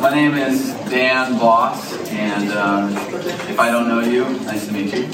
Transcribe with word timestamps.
My 0.00 0.14
name 0.14 0.34
is 0.34 0.72
Dan 0.88 1.40
Boss, 1.40 1.92
and 2.10 2.52
um, 2.52 2.92
if 3.48 3.58
I 3.58 3.68
don't 3.68 3.88
know 3.88 3.98
you, 3.98 4.24
nice 4.44 4.64
to 4.68 4.72
meet 4.72 4.94
you. 4.94 5.08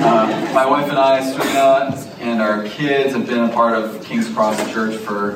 Uh, 0.00 0.50
my 0.52 0.66
wife 0.66 0.88
and 0.88 0.98
I, 0.98 1.22
Serena, 1.22 1.96
and 2.18 2.42
our 2.42 2.64
kids 2.64 3.14
have 3.14 3.28
been 3.28 3.44
a 3.44 3.48
part 3.48 3.78
of 3.78 4.04
King's 4.04 4.28
Cross 4.28 4.72
Church 4.72 4.96
for 4.96 5.34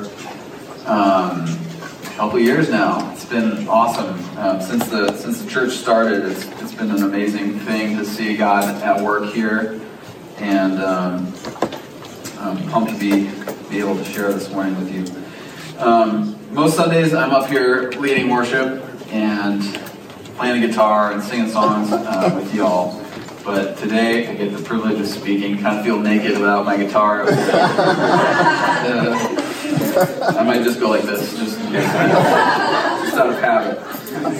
um, 0.85 1.47
a 1.47 2.13
couple 2.17 2.39
years 2.39 2.69
now. 2.69 3.09
It's 3.13 3.23
been 3.23 3.69
awesome 3.69 4.19
um, 4.37 4.61
since 4.61 4.89
the 4.89 5.15
since 5.15 5.41
the 5.41 5.49
church 5.49 5.71
started. 5.71 6.25
It's 6.25 6.45
it's 6.61 6.75
been 6.75 6.91
an 6.91 7.03
amazing 7.03 7.57
thing 7.59 7.95
to 7.95 8.03
see 8.03 8.35
God 8.35 8.65
at 8.83 9.01
work 9.01 9.33
here, 9.33 9.79
and 10.39 10.77
um, 10.79 11.33
I'm 12.37 12.67
pumped 12.67 12.91
to 12.91 12.99
be 12.99 13.31
be 13.69 13.79
able 13.79 13.95
to 13.95 14.03
share 14.03 14.33
this 14.33 14.51
morning 14.51 14.75
with 14.75 14.93
you. 14.93 15.81
Um, 15.81 16.35
most 16.51 16.75
Sundays, 16.75 17.13
I'm 17.13 17.31
up 17.31 17.49
here 17.49 17.91
leading 17.91 18.29
worship 18.29 18.88
and 19.11 19.61
playing 20.35 20.61
the 20.61 20.67
guitar 20.67 21.11
and 21.11 21.21
singing 21.21 21.49
songs 21.49 21.91
uh, 21.91 22.31
with 22.35 22.53
y'all. 22.53 23.03
But 23.43 23.77
today, 23.77 24.27
I 24.27 24.35
get 24.35 24.55
the 24.55 24.63
privilege 24.63 24.99
of 24.99 25.07
speaking. 25.07 25.57
Kind 25.59 25.79
of 25.79 25.85
feel 25.85 25.99
naked 25.99 26.33
without 26.33 26.65
my 26.65 26.77
guitar. 26.77 27.23
uh, 27.27 27.35
I 30.37 30.43
might 30.43 30.63
just 30.63 30.79
go 30.79 30.89
like 30.89 31.03
this, 31.03 31.37
just, 31.37 31.59
just 31.59 33.17
out 33.17 33.29
of 33.29 33.39
habit. 33.39 33.79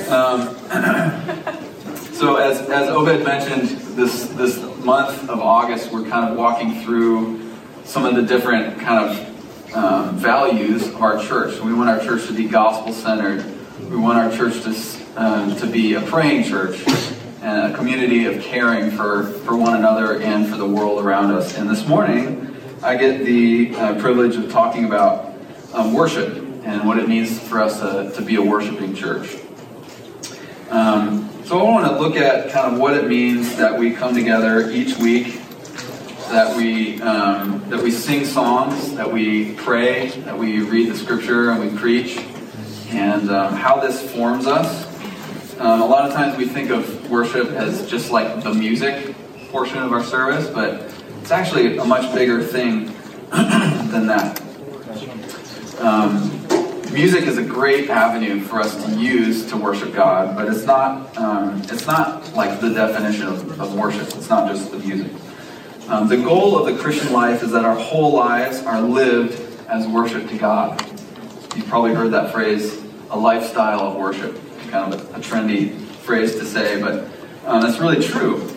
Um, 0.09 0.55
so, 2.13 2.35
as, 2.35 2.61
as 2.69 2.89
Obed 2.89 3.23
mentioned, 3.23 3.69
this 3.95 4.27
this 4.29 4.59
month 4.83 5.29
of 5.29 5.39
August, 5.39 5.91
we're 5.91 6.07
kind 6.07 6.29
of 6.29 6.37
walking 6.37 6.81
through 6.83 7.49
some 7.83 8.05
of 8.05 8.15
the 8.15 8.21
different 8.21 8.79
kind 8.79 9.09
of 9.09 9.75
um, 9.75 10.17
values 10.17 10.87
of 10.87 11.01
our 11.01 11.21
church. 11.23 11.59
We 11.59 11.73
want 11.73 11.89
our 11.89 11.99
church 11.99 12.27
to 12.27 12.33
be 12.33 12.47
gospel 12.47 12.93
centered. 12.93 13.43
We 13.89 13.97
want 13.97 14.19
our 14.19 14.31
church 14.31 14.61
to, 14.61 14.75
um, 15.15 15.55
to 15.55 15.65
be 15.65 15.95
a 15.95 16.01
praying 16.01 16.43
church 16.43 16.85
and 17.41 17.73
a 17.73 17.75
community 17.75 18.25
of 18.25 18.39
caring 18.43 18.91
for, 18.91 19.23
for 19.23 19.57
one 19.57 19.75
another 19.75 20.21
and 20.21 20.47
for 20.47 20.57
the 20.57 20.67
world 20.67 21.03
around 21.03 21.31
us. 21.31 21.57
And 21.57 21.67
this 21.67 21.87
morning, 21.87 22.55
I 22.83 22.95
get 22.95 23.25
the 23.25 23.73
uh, 23.75 23.99
privilege 23.99 24.35
of 24.35 24.51
talking 24.51 24.85
about 24.85 25.33
um, 25.73 25.95
worship 25.95 26.35
and 26.63 26.87
what 26.87 26.99
it 26.99 27.09
means 27.09 27.39
for 27.39 27.59
us 27.61 27.79
to, 27.79 28.11
to 28.15 28.21
be 28.21 28.35
a 28.35 28.41
worshiping 28.43 28.93
church. 28.93 29.37
Um, 30.69 31.27
so 31.45 31.59
I 31.59 31.63
want 31.63 31.87
to 31.87 31.99
look 31.99 32.15
at 32.15 32.51
kind 32.51 32.71
of 32.71 32.79
what 32.79 32.93
it 32.93 33.07
means 33.07 33.55
that 33.55 33.75
we 33.75 33.93
come 33.93 34.13
together 34.13 34.69
each 34.69 34.99
week 34.99 35.41
that 36.29 36.55
we 36.55 37.01
um, 37.01 37.67
that 37.69 37.81
we 37.81 37.89
sing 37.89 38.23
songs, 38.23 38.93
that 38.93 39.11
we 39.11 39.55
pray, 39.55 40.09
that 40.09 40.37
we 40.37 40.61
read 40.61 40.91
the 40.91 40.95
scripture 40.95 41.49
and 41.49 41.59
we 41.59 41.75
preach, 41.75 42.19
and 42.89 43.29
um, 43.29 43.53
how 43.53 43.79
this 43.79 44.13
forms 44.13 44.47
us. 44.47 44.87
Um, 45.59 45.81
a 45.81 45.85
lot 45.85 46.07
of 46.07 46.13
times 46.13 46.37
we 46.37 46.47
think 46.47 46.69
of 46.69 47.09
worship 47.09 47.49
as 47.49 47.89
just 47.89 48.11
like 48.11 48.43
the 48.43 48.53
music 48.53 49.15
portion 49.49 49.79
of 49.79 49.91
our 49.91 50.03
service, 50.03 50.49
but 50.49 50.81
it's 51.21 51.31
actually 51.31 51.77
a 51.77 51.85
much 51.85 52.13
bigger 52.13 52.41
thing 52.41 52.85
than 53.31 54.07
that. 54.07 54.41
Um, 55.79 56.29
music 56.93 57.25
is 57.25 57.37
a 57.37 57.43
great 57.43 57.89
avenue 57.89 58.41
for 58.41 58.59
us 58.59 58.83
to 58.85 58.91
use 58.99 59.45
to 59.49 59.57
worship 59.57 59.93
God, 59.93 60.35
but 60.35 60.47
it's 60.47 60.65
not 60.65 61.17
um, 61.17 61.61
it's 61.63 61.85
not 61.85 62.33
like 62.33 62.59
the 62.59 62.73
definition 62.73 63.27
of, 63.27 63.61
of 63.61 63.75
worship. 63.75 64.07
It's 64.07 64.29
not 64.29 64.49
just 64.49 64.71
the 64.71 64.79
music. 64.79 65.11
Um, 65.87 66.07
the 66.07 66.17
goal 66.17 66.57
of 66.57 66.73
the 66.73 66.81
Christian 66.81 67.11
life 67.13 67.43
is 67.43 67.51
that 67.51 67.65
our 67.65 67.75
whole 67.75 68.13
lives 68.13 68.63
are 68.63 68.81
lived 68.81 69.39
as 69.67 69.87
worship 69.87 70.27
to 70.29 70.37
God. 70.37 70.79
You've 71.59 71.67
probably 71.67 71.93
heard 71.93 72.11
that 72.11 72.31
phrase, 72.31 72.81
a 73.09 73.19
lifestyle 73.19 73.81
of 73.81 73.97
worship. 73.97 74.39
Kind 74.69 74.93
of 74.93 75.13
a, 75.13 75.17
a 75.17 75.19
trendy 75.19 75.77
phrase 75.77 76.35
to 76.35 76.45
say, 76.45 76.81
but 76.81 77.03
um, 77.45 77.61
that's 77.61 77.79
really 77.79 78.01
true. 78.01 78.49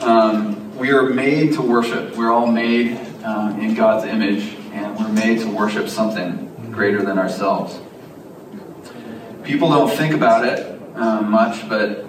Um, 0.00 0.76
we 0.76 0.90
are 0.90 1.04
made 1.04 1.52
to 1.52 1.62
worship. 1.62 2.16
We're 2.16 2.32
all 2.32 2.48
made 2.48 2.98
uh, 3.22 3.56
in 3.60 3.74
God's 3.74 4.06
image, 4.06 4.56
and 4.72 4.98
we're 4.98 5.12
made 5.12 5.38
to 5.42 5.46
worship 5.52 5.88
something 5.88 6.52
greater 6.72 7.04
than 7.04 7.16
ourselves. 7.16 7.78
People 9.44 9.68
don't 9.68 9.96
think 9.96 10.12
about 10.12 10.44
it 10.44 10.80
uh, 10.96 11.20
much, 11.20 11.68
but 11.68 12.04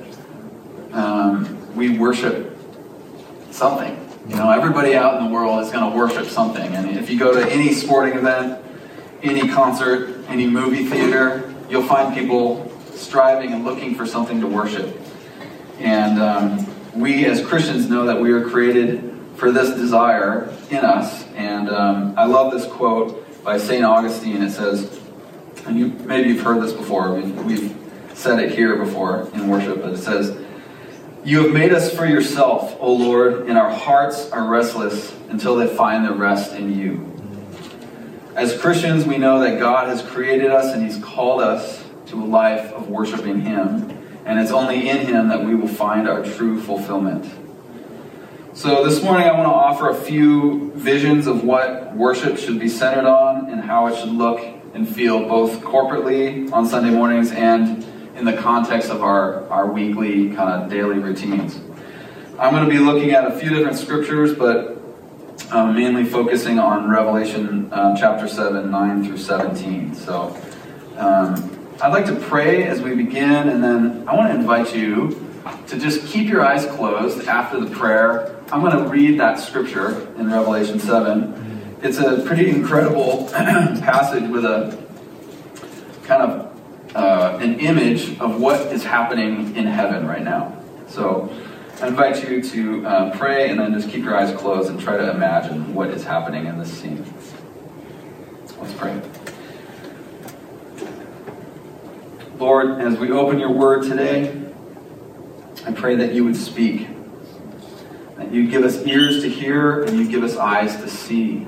um, 0.93 1.75
we 1.75 1.99
worship 1.99 2.57
something. 3.51 3.95
You 4.27 4.37
know, 4.37 4.49
everybody 4.49 4.95
out 4.95 5.21
in 5.21 5.27
the 5.27 5.31
world 5.31 5.63
is 5.63 5.71
going 5.71 5.91
to 5.91 5.95
worship 5.95 6.25
something. 6.25 6.73
And 6.73 6.97
if 6.97 7.11
you 7.11 7.19
go 7.19 7.39
to 7.39 7.51
any 7.51 7.71
sporting 7.71 8.17
event, 8.17 8.65
any 9.21 9.47
concert, 9.47 10.12
any 10.27 10.47
movie 10.47 10.85
theater, 10.85 11.53
you'll 11.69 11.83
find 11.83 12.13
people 12.13 12.71
striving 12.93 13.53
and 13.53 13.63
looking 13.63 13.95
for 13.95 14.05
something 14.05 14.41
to 14.41 14.47
worship. 14.47 14.99
And 15.79 16.19
um, 16.21 16.99
we 16.99 17.25
as 17.25 17.45
Christians 17.45 17.89
know 17.89 18.05
that 18.05 18.19
we 18.19 18.31
are 18.31 18.47
created 18.47 19.13
for 19.35 19.51
this 19.51 19.75
desire 19.75 20.55
in 20.69 20.77
us. 20.77 21.25
And 21.35 21.69
um, 21.69 22.13
I 22.17 22.25
love 22.25 22.51
this 22.53 22.65
quote 22.65 23.43
by 23.43 23.57
St. 23.57 23.83
Augustine. 23.83 24.41
It 24.41 24.51
says, 24.51 24.99
and 25.65 25.77
you, 25.77 25.87
maybe 25.87 26.29
you've 26.29 26.41
heard 26.41 26.61
this 26.61 26.73
before, 26.73 27.13
we've, 27.13 27.45
we've 27.45 27.77
said 28.13 28.39
it 28.39 28.51
here 28.51 28.75
before 28.75 29.29
in 29.33 29.47
worship, 29.49 29.81
but 29.81 29.93
it 29.93 29.97
says, 29.97 30.37
you 31.23 31.43
have 31.43 31.53
made 31.53 31.71
us 31.71 31.95
for 31.95 32.05
yourself, 32.05 32.75
O 32.81 32.93
Lord, 32.93 33.47
and 33.47 33.57
our 33.57 33.73
hearts 33.73 34.29
are 34.31 34.45
restless 34.45 35.15
until 35.29 35.55
they 35.55 35.67
find 35.67 36.03
their 36.03 36.13
rest 36.13 36.53
in 36.53 36.77
you. 36.77 37.12
As 38.35 38.59
Christians, 38.59 39.05
we 39.05 39.19
know 39.19 39.41
that 39.41 39.59
God 39.59 39.89
has 39.89 40.01
created 40.01 40.49
us 40.49 40.73
and 40.73 40.83
He's 40.83 40.97
called 40.97 41.39
us 41.39 41.83
to 42.07 42.15
a 42.15 42.25
life 42.25 42.73
of 42.73 42.89
worshiping 42.89 43.41
Him, 43.41 43.91
and 44.25 44.39
it's 44.39 44.49
only 44.49 44.89
in 44.89 45.05
Him 45.05 45.29
that 45.29 45.45
we 45.45 45.53
will 45.53 45.67
find 45.67 46.09
our 46.09 46.23
true 46.23 46.59
fulfillment. 46.59 47.31
So, 48.53 48.83
this 48.83 49.03
morning 49.03 49.27
I 49.27 49.33
want 49.33 49.45
to 49.45 49.53
offer 49.53 49.89
a 49.89 49.95
few 49.95 50.71
visions 50.71 51.27
of 51.27 51.43
what 51.43 51.95
worship 51.95 52.39
should 52.39 52.59
be 52.59 52.69
centered 52.69 53.05
on 53.05 53.51
and 53.51 53.61
how 53.61 53.85
it 53.85 53.99
should 53.99 54.09
look 54.09 54.43
and 54.73 54.89
feel 54.89 55.27
both 55.27 55.61
corporately 55.61 56.51
on 56.51 56.65
Sunday 56.65 56.89
mornings 56.89 57.31
and 57.31 57.85
in 58.15 58.25
the 58.25 58.33
context 58.33 58.89
of 58.89 59.03
our, 59.03 59.47
our 59.49 59.71
weekly 59.71 60.33
kind 60.33 60.63
of 60.63 60.71
daily 60.71 60.97
routines. 60.97 61.59
I'm 62.39 62.51
going 62.51 62.67
to 62.67 62.69
be 62.69 62.79
looking 62.79 63.11
at 63.11 63.31
a 63.31 63.39
few 63.39 63.49
different 63.49 63.77
scriptures, 63.77 64.33
but 64.33 64.72
um, 65.53 65.75
mainly 65.75 66.03
focusing 66.03 66.57
on 66.57 66.89
Revelation 66.89 67.71
uh, 67.71 67.95
chapter 67.95 68.27
7, 68.27 68.71
9 68.71 69.05
through 69.05 69.17
17. 69.17 69.93
So 69.93 70.35
um, 70.97 71.75
I'd 71.79 71.93
like 71.93 72.07
to 72.07 72.15
pray 72.15 72.63
as 72.63 72.81
we 72.81 72.95
begin, 72.95 73.49
and 73.49 73.63
then 73.63 74.07
I 74.07 74.15
want 74.15 74.33
to 74.33 74.39
invite 74.39 74.75
you 74.75 75.29
to 75.67 75.77
just 75.77 76.07
keep 76.07 76.27
your 76.27 76.43
eyes 76.43 76.65
closed 76.65 77.27
after 77.27 77.59
the 77.59 77.69
prayer. 77.69 78.35
I'm 78.51 78.61
going 78.61 78.83
to 78.83 78.89
read 78.89 79.19
that 79.19 79.39
scripture 79.39 80.11
in 80.17 80.31
Revelation 80.31 80.79
7. 80.79 81.77
It's 81.83 81.99
a 81.99 82.23
pretty 82.25 82.49
incredible 82.49 83.27
passage 83.31 84.27
with 84.29 84.45
a 84.45 84.81
kind 86.03 86.23
of 86.23 86.95
uh, 86.95 87.37
an 87.41 87.59
image 87.59 88.19
of 88.19 88.39
what 88.39 88.59
is 88.73 88.83
happening 88.83 89.55
in 89.55 89.65
heaven 89.65 90.07
right 90.07 90.23
now. 90.23 90.57
So 90.87 91.29
I 91.81 91.87
invite 91.87 92.29
you 92.29 92.41
to 92.41 92.85
uh, 92.85 93.17
pray 93.17 93.49
and 93.49 93.59
then 93.59 93.73
just 93.73 93.89
keep 93.89 94.03
your 94.03 94.15
eyes 94.15 94.33
closed 94.37 94.69
and 94.69 94.79
try 94.79 94.95
to 94.95 95.11
imagine 95.11 95.73
what 95.73 95.89
is 95.89 96.03
happening 96.03 96.45
in 96.45 96.57
this 96.57 96.71
scene. 96.71 97.03
Let's 98.59 98.73
pray. 98.73 99.01
Lord, 102.37 102.79
as 102.79 102.97
we 102.97 103.11
open 103.11 103.39
your 103.39 103.51
word 103.51 103.83
today, 103.83 104.39
I 105.65 105.71
pray 105.71 105.95
that 105.95 106.13
you 106.13 106.23
would 106.23 106.35
speak, 106.35 106.87
that 108.17 108.31
you 108.31 108.47
give 108.49 108.63
us 108.63 108.85
ears 108.85 109.21
to 109.23 109.29
hear 109.29 109.83
and 109.83 109.97
you 109.97 110.07
give 110.07 110.23
us 110.23 110.37
eyes 110.37 110.75
to 110.77 110.87
see. 110.87 111.47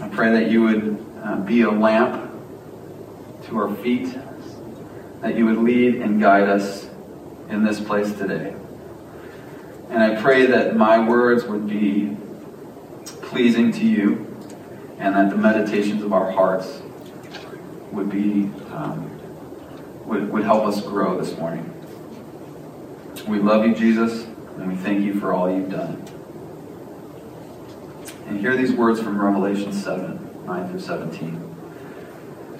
I 0.00 0.08
pray 0.08 0.32
that 0.32 0.50
you 0.50 0.62
would 0.62 1.06
uh, 1.22 1.36
be 1.36 1.62
a 1.62 1.70
lamp 1.70 2.30
to 3.46 3.58
our 3.58 3.74
feet, 3.76 4.12
that 5.20 5.36
you 5.36 5.46
would 5.46 5.58
lead 5.58 5.96
and 5.96 6.20
guide 6.20 6.48
us 6.48 6.88
in 7.54 7.64
this 7.64 7.80
place 7.80 8.12
today. 8.12 8.54
And 9.88 10.02
I 10.02 10.20
pray 10.20 10.46
that 10.46 10.76
my 10.76 11.08
words 11.08 11.44
would 11.44 11.68
be 11.68 12.16
pleasing 13.22 13.72
to 13.72 13.86
you 13.86 14.26
and 14.98 15.14
that 15.14 15.30
the 15.30 15.36
meditations 15.36 16.02
of 16.02 16.12
our 16.12 16.30
hearts 16.32 16.82
would 17.92 18.10
be 18.10 18.50
um, 18.72 19.10
would, 20.04 20.30
would 20.30 20.42
help 20.42 20.66
us 20.66 20.82
grow 20.82 21.18
this 21.18 21.38
morning. 21.38 21.70
We 23.26 23.38
love 23.38 23.64
you, 23.64 23.74
Jesus, 23.74 24.24
and 24.56 24.68
we 24.68 24.74
thank 24.74 25.02
you 25.02 25.18
for 25.18 25.32
all 25.32 25.50
you've 25.50 25.70
done. 25.70 26.04
And 28.26 28.40
hear 28.40 28.56
these 28.56 28.72
words 28.72 29.00
from 29.00 29.18
Revelation 29.18 29.72
7, 29.72 30.44
9 30.44 30.68
through 30.68 30.80
17. 30.80 31.54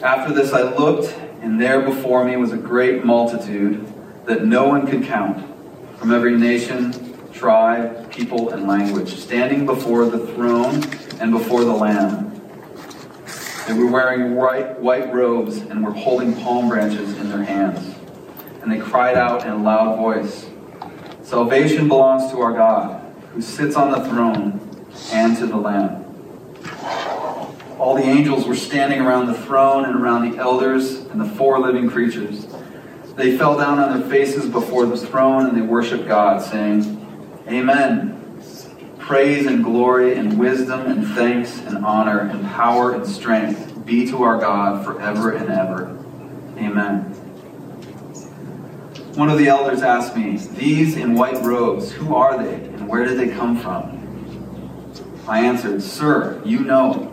After 0.02 0.32
this 0.32 0.52
I 0.52 0.62
looked, 0.62 1.12
and 1.42 1.60
there 1.60 1.82
before 1.82 2.24
me 2.24 2.36
was 2.36 2.52
a 2.52 2.56
great 2.56 3.04
multitude 3.04 3.86
that 4.26 4.44
no 4.44 4.68
one 4.68 4.86
could 4.86 5.04
count, 5.04 5.44
from 5.98 6.12
every 6.12 6.36
nation, 6.36 6.92
tribe, 7.32 8.10
people, 8.10 8.50
and 8.50 8.66
language, 8.66 9.14
standing 9.16 9.66
before 9.66 10.06
the 10.06 10.26
throne 10.28 10.82
and 11.20 11.30
before 11.30 11.64
the 11.64 11.72
Lamb. 11.72 12.30
They 13.66 13.72
were 13.72 13.86
wearing 13.86 14.34
white, 14.34 14.78
white 14.78 15.12
robes 15.12 15.56
and 15.58 15.84
were 15.84 15.92
holding 15.92 16.34
palm 16.36 16.68
branches 16.68 17.16
in 17.18 17.30
their 17.30 17.42
hands. 17.42 17.96
And 18.62 18.70
they 18.70 18.78
cried 18.78 19.16
out 19.16 19.44
in 19.44 19.50
a 19.50 19.56
loud 19.56 19.96
voice 19.98 20.46
Salvation 21.22 21.88
belongs 21.88 22.30
to 22.32 22.40
our 22.40 22.52
God, 22.52 23.00
who 23.32 23.40
sits 23.40 23.76
on 23.76 23.90
the 23.90 24.06
throne, 24.08 24.60
and 25.10 25.36
to 25.38 25.46
the 25.46 25.56
Lamb. 25.56 26.04
All 27.78 27.94
the 27.94 28.02
angels 28.02 28.46
were 28.46 28.54
standing 28.54 29.00
around 29.00 29.26
the 29.26 29.34
throne 29.34 29.86
and 29.86 29.96
around 29.96 30.30
the 30.30 30.38
elders 30.38 30.96
and 30.96 31.20
the 31.20 31.24
four 31.24 31.58
living 31.58 31.88
creatures. 31.88 32.46
They 33.16 33.38
fell 33.38 33.56
down 33.56 33.78
on 33.78 34.00
their 34.00 34.10
faces 34.10 34.48
before 34.48 34.86
the 34.86 34.96
throne 34.96 35.46
and 35.46 35.56
they 35.56 35.62
worshiped 35.62 36.08
God, 36.08 36.42
saying, 36.42 37.00
Amen. 37.48 38.20
Praise 38.98 39.46
and 39.46 39.62
glory 39.62 40.16
and 40.16 40.38
wisdom 40.38 40.80
and 40.80 41.06
thanks 41.08 41.60
and 41.60 41.84
honor 41.84 42.20
and 42.20 42.44
power 42.46 42.92
and 42.92 43.06
strength 43.06 43.84
be 43.84 44.06
to 44.08 44.22
our 44.22 44.38
God 44.38 44.84
forever 44.84 45.32
and 45.32 45.50
ever. 45.50 45.96
Amen. 46.56 47.02
One 49.14 49.28
of 49.28 49.38
the 49.38 49.46
elders 49.46 49.82
asked 49.82 50.16
me, 50.16 50.38
These 50.38 50.96
in 50.96 51.14
white 51.14 51.40
robes, 51.42 51.92
who 51.92 52.16
are 52.16 52.42
they 52.42 52.54
and 52.54 52.88
where 52.88 53.04
did 53.04 53.18
they 53.18 53.28
come 53.28 53.58
from? 53.58 54.00
I 55.28 55.40
answered, 55.40 55.82
Sir, 55.82 56.42
you 56.44 56.60
know. 56.60 57.10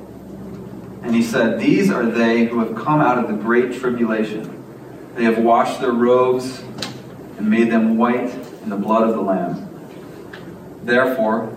And 1.04 1.13
he 1.13 1.21
said, 1.21 1.59
These 1.59 1.92
are 1.92 2.06
they 2.06 2.45
who 2.45 2.59
have 2.59 2.75
come 2.75 3.01
out 3.01 3.18
of 3.18 3.27
the 3.27 3.36
great 3.36 3.74
tribulation. 3.74 4.60
They 5.15 5.25
have 5.25 5.39
washed 5.39 5.81
their 5.81 5.91
robes 5.91 6.59
and 7.37 7.49
made 7.49 7.71
them 7.71 7.97
white 7.97 8.33
in 8.63 8.69
the 8.69 8.77
blood 8.77 9.09
of 9.09 9.15
the 9.15 9.21
Lamb. 9.21 9.67
Therefore, 10.83 11.55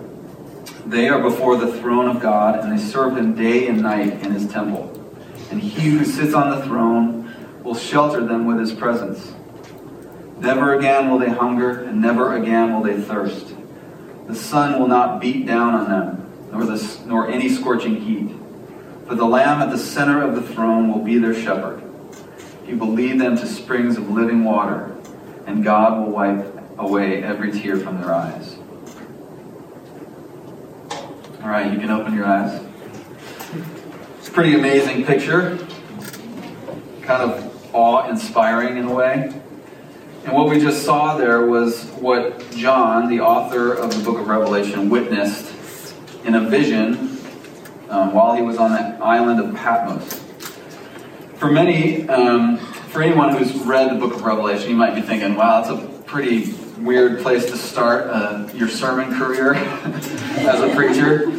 they 0.85 1.07
are 1.09 1.21
before 1.21 1.57
the 1.57 1.79
throne 1.79 2.07
of 2.07 2.21
God, 2.21 2.59
and 2.59 2.71
they 2.71 2.81
serve 2.81 3.17
him 3.17 3.35
day 3.35 3.67
and 3.67 3.81
night 3.81 4.21
in 4.23 4.31
his 4.31 4.47
temple. 4.47 4.91
And 5.49 5.61
he 5.61 5.89
who 5.89 6.05
sits 6.05 6.33
on 6.33 6.51
the 6.51 6.65
throne 6.65 7.33
will 7.63 7.75
shelter 7.75 8.23
them 8.25 8.45
with 8.45 8.59
his 8.59 8.71
presence. 8.71 9.33
Never 10.39 10.77
again 10.77 11.09
will 11.09 11.17
they 11.17 11.29
hunger, 11.29 11.83
and 11.83 12.01
never 12.01 12.35
again 12.35 12.73
will 12.73 12.83
they 12.83 12.99
thirst. 12.99 13.55
The 14.27 14.35
sun 14.35 14.79
will 14.79 14.87
not 14.87 15.21
beat 15.21 15.45
down 15.45 15.73
on 15.73 15.89
them, 15.89 16.33
nor, 16.51 16.65
the, 16.65 16.99
nor 17.05 17.29
any 17.29 17.49
scorching 17.49 18.01
heat. 18.01 18.35
For 19.07 19.15
the 19.15 19.25
Lamb 19.25 19.61
at 19.61 19.69
the 19.69 19.77
center 19.77 20.21
of 20.21 20.35
the 20.35 20.41
throne 20.41 20.91
will 20.91 21.03
be 21.03 21.17
their 21.17 21.33
shepherd. 21.33 21.81
He 22.65 22.73
will 22.73 22.91
lead 22.91 23.21
them 23.21 23.37
to 23.37 23.45
springs 23.45 23.97
of 23.97 24.09
living 24.09 24.43
water, 24.43 24.95
and 25.45 25.63
God 25.63 25.99
will 25.99 26.11
wipe 26.11 26.79
away 26.79 27.23
every 27.23 27.51
tear 27.51 27.77
from 27.77 28.01
their 28.01 28.13
eyes. 28.13 28.57
All 31.41 31.51
right, 31.51 31.71
you 31.71 31.79
can 31.79 31.91
open 31.91 32.15
your 32.15 32.25
eyes. 32.25 32.59
It's 34.17 34.29
a 34.29 34.31
pretty 34.31 34.55
amazing 34.55 35.05
picture, 35.05 35.59
kind 37.03 37.21
of 37.21 37.73
awe 37.73 38.09
inspiring 38.09 38.77
in 38.77 38.85
a 38.85 38.93
way. 38.93 39.31
And 40.23 40.33
what 40.33 40.49
we 40.49 40.59
just 40.59 40.83
saw 40.83 41.17
there 41.17 41.45
was 41.45 41.85
what 41.99 42.49
John, 42.51 43.09
the 43.09 43.19
author 43.19 43.73
of 43.73 43.95
the 43.95 44.03
book 44.03 44.19
of 44.19 44.27
Revelation, 44.27 44.89
witnessed 44.89 45.53
in 46.23 46.33
a 46.33 46.49
vision 46.49 47.19
um, 47.89 48.11
while 48.11 48.35
he 48.35 48.41
was 48.41 48.57
on 48.57 48.71
the 48.71 49.05
island 49.05 49.39
of 49.39 49.53
Patmos. 49.55 50.24
For 51.37 51.51
many, 51.51 52.07
um, 52.07 52.57
for 52.57 53.03
anyone 53.03 53.35
who's 53.35 53.53
read 53.65 53.91
the 53.91 53.99
book 53.99 54.13
of 54.13 54.23
Revelation, 54.23 54.69
you 54.69 54.75
might 54.75 54.95
be 54.95 55.01
thinking, 55.01 55.35
wow, 55.35 55.61
that's 55.61 55.83
a 55.83 55.85
pretty 56.03 56.53
weird 56.79 57.21
place 57.21 57.45
to 57.47 57.57
start 57.57 58.07
uh, 58.07 58.47
your 58.53 58.69
sermon 58.69 59.13
career 59.19 59.53
as 59.53 60.61
a 60.61 60.73
preacher. 60.73 61.29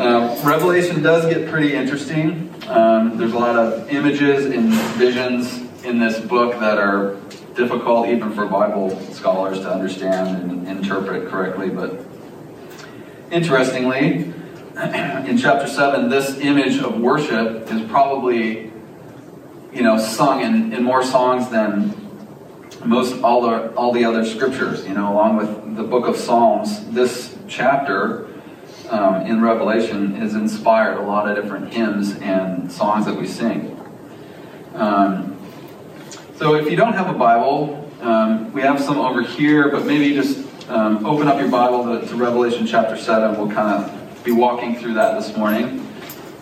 Uh, 0.00 0.40
Revelation 0.44 1.02
does 1.02 1.26
get 1.32 1.50
pretty 1.50 1.74
interesting. 1.74 2.54
Um, 2.68 3.18
there's 3.18 3.32
a 3.32 3.38
lot 3.38 3.56
of 3.56 3.90
images 3.90 4.46
and 4.46 4.72
visions 4.96 5.52
in 5.84 5.98
this 5.98 6.20
book 6.20 6.52
that 6.60 6.78
are 6.78 7.16
difficult 7.56 8.06
even 8.06 8.32
for 8.32 8.46
Bible 8.46 8.96
scholars 9.12 9.58
to 9.60 9.72
understand 9.72 10.48
and 10.48 10.68
interpret 10.68 11.28
correctly. 11.28 11.70
But 11.70 12.04
interestingly, 13.32 14.32
in 15.28 15.36
chapter 15.36 15.66
7, 15.66 16.08
this 16.08 16.38
image 16.38 16.78
of 16.78 17.00
worship 17.00 17.68
is 17.72 17.82
probably 17.90 18.69
you 19.72 19.82
know, 19.82 19.98
sung 19.98 20.42
in, 20.42 20.72
in 20.72 20.82
more 20.82 21.02
songs 21.02 21.48
than 21.48 21.94
most 22.84 23.22
all 23.22 23.42
the 23.42 23.72
all 23.74 23.92
the 23.92 24.04
other 24.04 24.24
scriptures, 24.24 24.86
you 24.86 24.94
know, 24.94 25.12
along 25.12 25.36
with 25.36 25.76
the 25.76 25.82
book 25.82 26.06
of 26.06 26.16
Psalms, 26.16 26.88
this 26.90 27.36
chapter 27.46 28.26
um, 28.88 29.26
in 29.26 29.40
Revelation 29.40 30.14
has 30.16 30.34
inspired 30.34 30.98
a 30.98 31.02
lot 31.02 31.28
of 31.28 31.42
different 31.42 31.72
hymns 31.72 32.16
and 32.18 32.70
songs 32.70 33.06
that 33.06 33.16
we 33.16 33.26
sing. 33.26 33.76
Um, 34.74 35.38
so 36.36 36.54
if 36.54 36.70
you 36.70 36.76
don't 36.76 36.94
have 36.94 37.14
a 37.14 37.18
Bible, 37.18 37.88
um, 38.00 38.52
we 38.52 38.62
have 38.62 38.80
some 38.80 38.98
over 38.98 39.22
here, 39.22 39.70
but 39.70 39.84
maybe 39.84 40.14
just 40.14 40.38
um, 40.68 41.04
open 41.04 41.28
up 41.28 41.38
your 41.38 41.50
Bible 41.50 41.84
to, 41.84 42.06
to, 42.06 42.16
Revelation 42.16 42.66
chapter 42.66 42.96
7. 42.96 43.36
We'll 43.36 43.54
kind 43.54 43.84
of 43.84 44.24
be 44.24 44.32
walking 44.32 44.76
through 44.76 44.94
that 44.94 45.20
this 45.20 45.36
morning. 45.36 45.86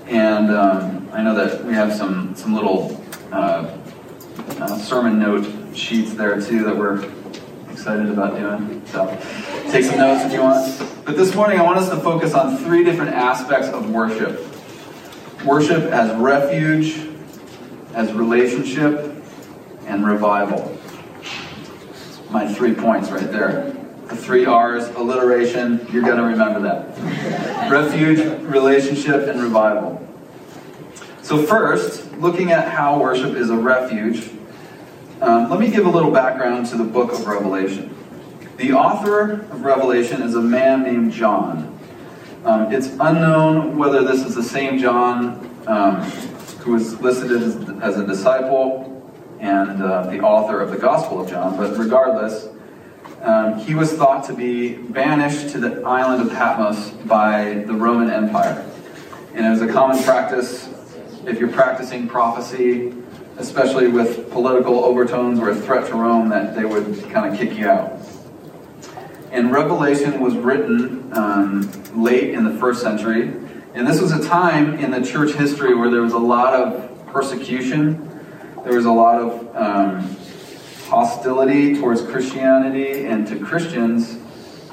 And 0.06 0.50
um, 0.50 1.08
I 1.12 1.22
know 1.22 1.34
that 1.34 1.64
we 1.64 1.72
have 1.74 1.92
some, 1.92 2.36
some 2.36 2.54
little 2.54 3.02
uh, 3.32 3.76
uh, 4.60 4.78
sermon 4.78 5.18
note 5.18 5.76
sheets 5.76 6.14
there 6.14 6.40
too 6.40 6.64
that 6.64 6.76
we're 6.76 7.04
excited 7.70 8.08
about 8.08 8.36
doing. 8.36 8.84
So 8.86 9.06
take 9.70 9.84
some 9.84 9.98
notes 9.98 10.24
if 10.24 10.32
you 10.32 10.40
want. 10.40 11.04
But 11.04 11.16
this 11.16 11.34
morning 11.34 11.58
I 11.58 11.62
want 11.62 11.78
us 11.78 11.88
to 11.90 11.96
focus 11.96 12.34
on 12.34 12.56
three 12.58 12.84
different 12.84 13.12
aspects 13.14 13.68
of 13.68 13.90
worship 13.90 14.44
worship 15.44 15.84
as 15.84 16.14
refuge, 16.16 17.08
as 17.94 18.12
relationship, 18.12 19.14
and 19.86 20.06
revival. 20.06 20.76
My 22.30 22.52
three 22.52 22.74
points 22.74 23.10
right 23.10 23.30
there. 23.30 23.74
The 24.08 24.16
three 24.16 24.46
R's, 24.46 24.88
alliteration, 24.88 25.86
you're 25.90 26.02
going 26.02 26.16
to 26.16 26.24
remember 26.24 26.60
that. 26.60 27.70
Refuge, 27.70 28.18
relationship, 28.42 29.28
and 29.28 29.40
revival. 29.40 30.06
So, 31.22 31.42
first, 31.42 32.07
looking 32.18 32.50
at 32.50 32.68
how 32.68 33.00
worship 33.00 33.34
is 33.36 33.50
a 33.50 33.56
refuge, 33.56 34.30
um, 35.20 35.50
let 35.50 35.60
me 35.60 35.70
give 35.70 35.86
a 35.86 35.90
little 35.90 36.10
background 36.10 36.66
to 36.66 36.76
the 36.76 36.84
book 36.84 37.12
of 37.12 37.26
Revelation. 37.26 37.94
The 38.56 38.72
author 38.72 39.32
of 39.32 39.64
Revelation 39.64 40.22
is 40.22 40.34
a 40.34 40.40
man 40.40 40.82
named 40.82 41.12
John. 41.12 41.78
Um, 42.44 42.72
it's 42.72 42.88
unknown 43.00 43.76
whether 43.76 44.02
this 44.02 44.24
is 44.24 44.34
the 44.34 44.42
same 44.42 44.78
John 44.78 45.48
um, 45.66 46.02
who 46.60 46.72
was 46.72 47.00
listed 47.00 47.30
as, 47.30 47.56
as 47.80 47.98
a 47.98 48.06
disciple 48.06 48.94
and 49.40 49.82
uh, 49.82 50.10
the 50.10 50.20
author 50.20 50.60
of 50.60 50.70
the 50.70 50.76
Gospel 50.76 51.20
of 51.20 51.30
John, 51.30 51.56
but 51.56 51.76
regardless, 51.76 52.48
um, 53.22 53.58
he 53.58 53.74
was 53.74 53.92
thought 53.92 54.24
to 54.26 54.32
be 54.32 54.74
banished 54.74 55.50
to 55.50 55.58
the 55.58 55.82
island 55.82 56.22
of 56.22 56.30
Patmos 56.36 56.90
by 57.06 57.64
the 57.66 57.74
Roman 57.74 58.10
Empire. 58.10 58.64
And 59.34 59.46
it 59.46 59.50
was 59.50 59.62
a 59.62 59.72
common 59.72 60.02
practice 60.02 60.67
if 61.28 61.38
you're 61.38 61.52
practicing 61.52 62.08
prophecy 62.08 62.92
especially 63.38 63.86
with 63.86 64.30
political 64.30 64.84
overtones 64.84 65.38
or 65.38 65.50
a 65.50 65.54
threat 65.54 65.86
to 65.86 65.94
Rome, 65.94 66.28
that 66.28 66.56
they 66.56 66.64
would 66.64 67.08
kind 67.10 67.32
of 67.32 67.38
kick 67.38 67.56
you 67.56 67.68
out. 67.68 68.00
And 69.30 69.52
Revelation 69.52 70.20
was 70.20 70.34
written 70.34 71.12
um, 71.12 71.70
late 71.94 72.30
in 72.30 72.44
the 72.44 72.58
first 72.58 72.82
century, 72.82 73.32
and 73.74 73.86
this 73.86 74.00
was 74.00 74.12
a 74.12 74.26
time 74.26 74.74
in 74.74 74.90
the 74.90 75.02
church 75.02 75.34
history 75.34 75.74
where 75.74 75.90
there 75.90 76.02
was 76.02 76.14
a 76.14 76.18
lot 76.18 76.54
of 76.54 77.06
persecution, 77.06 78.04
there 78.64 78.74
was 78.74 78.86
a 78.86 78.92
lot 78.92 79.20
of 79.20 79.56
um, 79.56 80.16
hostility 80.86 81.78
towards 81.78 82.02
Christianity 82.02 83.04
and 83.04 83.26
to 83.28 83.38
Christians 83.38 84.18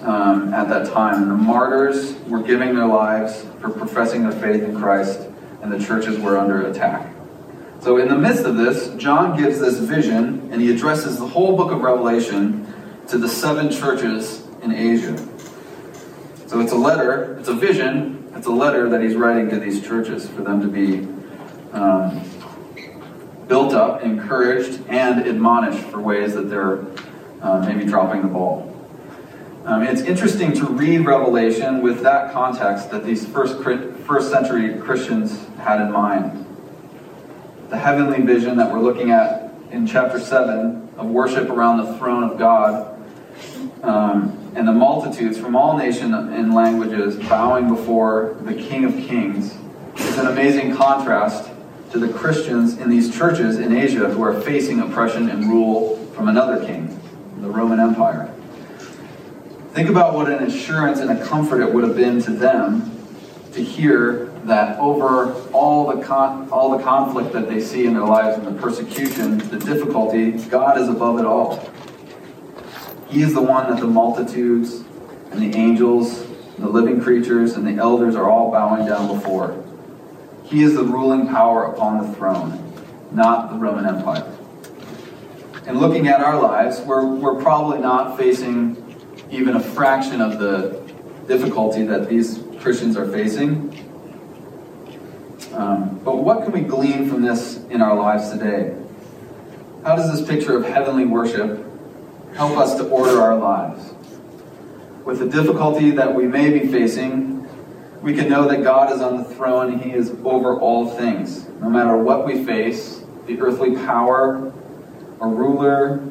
um, 0.02 0.54
at 0.54 0.70
that 0.70 0.92
time. 0.92 1.28
The 1.28 1.36
martyrs 1.36 2.16
were 2.22 2.42
giving 2.42 2.74
their 2.74 2.88
lives 2.88 3.46
for 3.60 3.70
professing 3.70 4.24
their 4.24 4.40
faith 4.40 4.64
in 4.64 4.76
Christ, 4.76 5.30
and 5.66 5.74
the 5.74 5.84
churches 5.84 6.20
were 6.20 6.38
under 6.38 6.68
attack. 6.68 7.12
So, 7.82 7.98
in 7.98 8.08
the 8.08 8.18
midst 8.18 8.46
of 8.46 8.56
this, 8.56 8.94
John 8.98 9.36
gives 9.36 9.60
this 9.60 9.80
vision 9.80 10.50
and 10.52 10.62
he 10.62 10.72
addresses 10.72 11.18
the 11.18 11.28
whole 11.28 11.58
book 11.58 11.72
of 11.72 11.82
Revelation 11.82 12.72
to 13.08 13.18
the 13.18 13.28
seven 13.28 13.72
churches 13.72 14.46
in 14.62 14.72
Asia. 14.72 15.18
So, 16.46 16.60
it's 16.60 16.72
a 16.72 16.78
letter, 16.78 17.36
it's 17.40 17.50
a 17.50 17.54
vision, 17.56 18.32
it's 18.36 18.46
a 18.46 18.52
letter 18.52 18.90
that 18.90 19.02
he's 19.02 19.16
writing 19.16 19.50
to 19.50 19.60
these 19.60 19.84
churches 19.84 20.30
for 20.30 20.44
them 20.44 20.62
to 20.62 20.68
be 20.68 21.08
um, 21.74 22.24
built 23.48 23.74
up, 23.74 24.04
encouraged, 24.04 24.82
and 24.88 25.26
admonished 25.26 25.84
for 25.86 26.00
ways 26.00 26.36
that 26.36 26.48
they're 26.48 26.86
uh, 27.42 27.60
maybe 27.68 27.86
dropping 27.86 28.22
the 28.22 28.28
ball. 28.28 28.72
Um, 29.66 29.82
it's 29.82 30.02
interesting 30.02 30.54
to 30.54 30.66
read 30.68 31.08
Revelation 31.08 31.82
with 31.82 32.02
that 32.02 32.32
context 32.34 32.92
that 32.92 33.04
these 33.04 33.26
first, 33.26 33.64
first 33.64 34.30
century 34.30 34.80
Christians 34.80 35.44
had 35.66 35.82
in 35.82 35.92
mind 35.92 36.46
the 37.70 37.78
heavenly 37.78 38.22
vision 38.22 38.56
that 38.56 38.72
we're 38.72 38.80
looking 38.80 39.12
at 39.12 39.52
in 39.72 39.86
chapter 39.86 40.20
7 40.20 40.90
of 40.98 41.08
worship 41.08 41.50
around 41.50 41.78
the 41.78 41.98
throne 41.98 42.24
of 42.24 42.38
God, 42.38 42.98
um, 43.84 44.54
and 44.56 44.66
the 44.66 44.72
multitudes 44.72 45.38
from 45.38 45.56
all 45.56 45.78
nations 45.78 46.14
and 46.14 46.54
languages 46.54 47.18
bowing 47.28 47.68
before 47.68 48.38
the 48.44 48.54
King 48.54 48.86
of 48.86 48.94
Kings 48.94 49.58
is 49.98 50.18
an 50.18 50.28
amazing 50.28 50.74
contrast 50.76 51.50
to 51.50 51.56
to 51.96 52.06
the 52.06 52.12
Christians 52.12 52.78
in 52.78 52.90
these 52.90 53.16
churches 53.16 53.58
in 53.58 53.74
Asia 53.74 54.10
who 54.10 54.22
are 54.22 54.42
facing 54.42 54.82
oppression 54.82 55.30
and 55.30 55.48
rule 55.48 55.96
from 56.14 56.28
another 56.28 56.66
king, 56.66 57.00
the 57.40 57.50
Roman 57.50 57.80
Empire. 57.80 58.30
Think 59.72 59.90
about 59.90 60.14
what 60.14 60.30
an 60.30 60.44
assurance 60.44 61.00
and 61.00 61.10
a 61.10 61.26
comfort 61.26 61.62
it 61.62 61.74
would 61.74 61.86
have 61.86 61.96
been 61.96 62.22
to 62.24 62.32
them 62.32 62.92
to 63.54 63.64
hear 63.64 64.25
that 64.46 64.80
over 64.80 65.34
all 65.52 65.96
the 65.96 66.04
con- 66.04 66.50
all 66.50 66.78
the 66.78 66.84
conflict 66.84 67.34
that 67.34 67.50
they 67.50 67.60
see 67.60 67.86
in 67.86 67.94
their 67.94 68.04
lives 68.04 68.38
and 68.38 68.48
the 68.48 68.62
persecution, 68.62 69.38
the 69.50 69.58
difficulty, 69.58 70.32
God 70.50 70.80
is 70.80 70.88
above 70.88 71.20
it 71.20 71.26
all. 71.26 71.70
He 73.10 73.22
is 73.22 73.34
the 73.34 73.42
one 73.42 73.70
that 73.70 73.80
the 73.80 73.88
multitudes 73.88 74.84
and 75.32 75.42
the 75.42 75.58
angels, 75.58 76.22
and 76.22 76.64
the 76.64 76.70
living 76.70 77.02
creatures, 77.02 77.54
and 77.54 77.68
the 77.68 77.82
elders 77.82 78.16
are 78.16 78.30
all 78.30 78.52
bowing 78.52 78.86
down 78.86 79.08
before. 79.08 79.62
He 80.44 80.64
is 80.64 80.76
the 80.76 80.84
ruling 80.84 81.28
power 81.28 81.66
upon 81.66 82.06
the 82.06 82.14
throne, 82.16 82.74
not 83.12 83.50
the 83.50 83.58
Roman 83.58 83.86
Empire. 83.86 84.32
And 85.66 85.80
looking 85.80 86.08
at 86.08 86.22
our 86.22 86.40
lives, 86.40 86.80
we're, 86.82 87.06
we're 87.06 87.42
probably 87.42 87.80
not 87.80 88.18
facing 88.18 88.82
even 89.32 89.56
a 89.56 89.60
fraction 89.60 90.22
of 90.22 90.40
the 90.40 90.82
difficulty 91.28 91.84
that 91.86 92.08
these 92.08 92.44
Christians 92.60 92.96
are 92.96 93.10
facing. 93.12 93.75
Um, 95.56 96.00
but 96.04 96.18
what 96.18 96.44
can 96.44 96.52
we 96.52 96.60
glean 96.60 97.10
from 97.10 97.22
this 97.22 97.64
in 97.70 97.82
our 97.82 97.96
lives 97.96 98.30
today? 98.30 98.76
How 99.86 99.96
does 99.96 100.12
this 100.12 100.28
picture 100.28 100.58
of 100.58 100.66
heavenly 100.66 101.06
worship 101.06 101.66
help 102.36 102.58
us 102.58 102.76
to 102.76 102.90
order 102.90 103.22
our 103.22 103.38
lives? 103.38 103.94
With 105.06 105.20
the 105.20 105.30
difficulty 105.30 105.92
that 105.92 106.14
we 106.14 106.28
may 106.28 106.50
be 106.50 106.68
facing, 106.68 107.48
we 108.02 108.14
can 108.14 108.28
know 108.28 108.50
that 108.50 108.64
God 108.64 108.92
is 108.92 109.00
on 109.00 109.16
the 109.16 109.24
throne 109.24 109.72
and 109.72 109.82
He 109.82 109.94
is 109.94 110.12
over 110.26 110.60
all 110.60 110.90
things. 110.90 111.48
No 111.62 111.70
matter 111.70 111.96
what 111.96 112.26
we 112.26 112.44
face, 112.44 113.02
the 113.26 113.40
earthly 113.40 113.76
power 113.76 114.52
or 115.20 115.30
ruler 115.30 116.04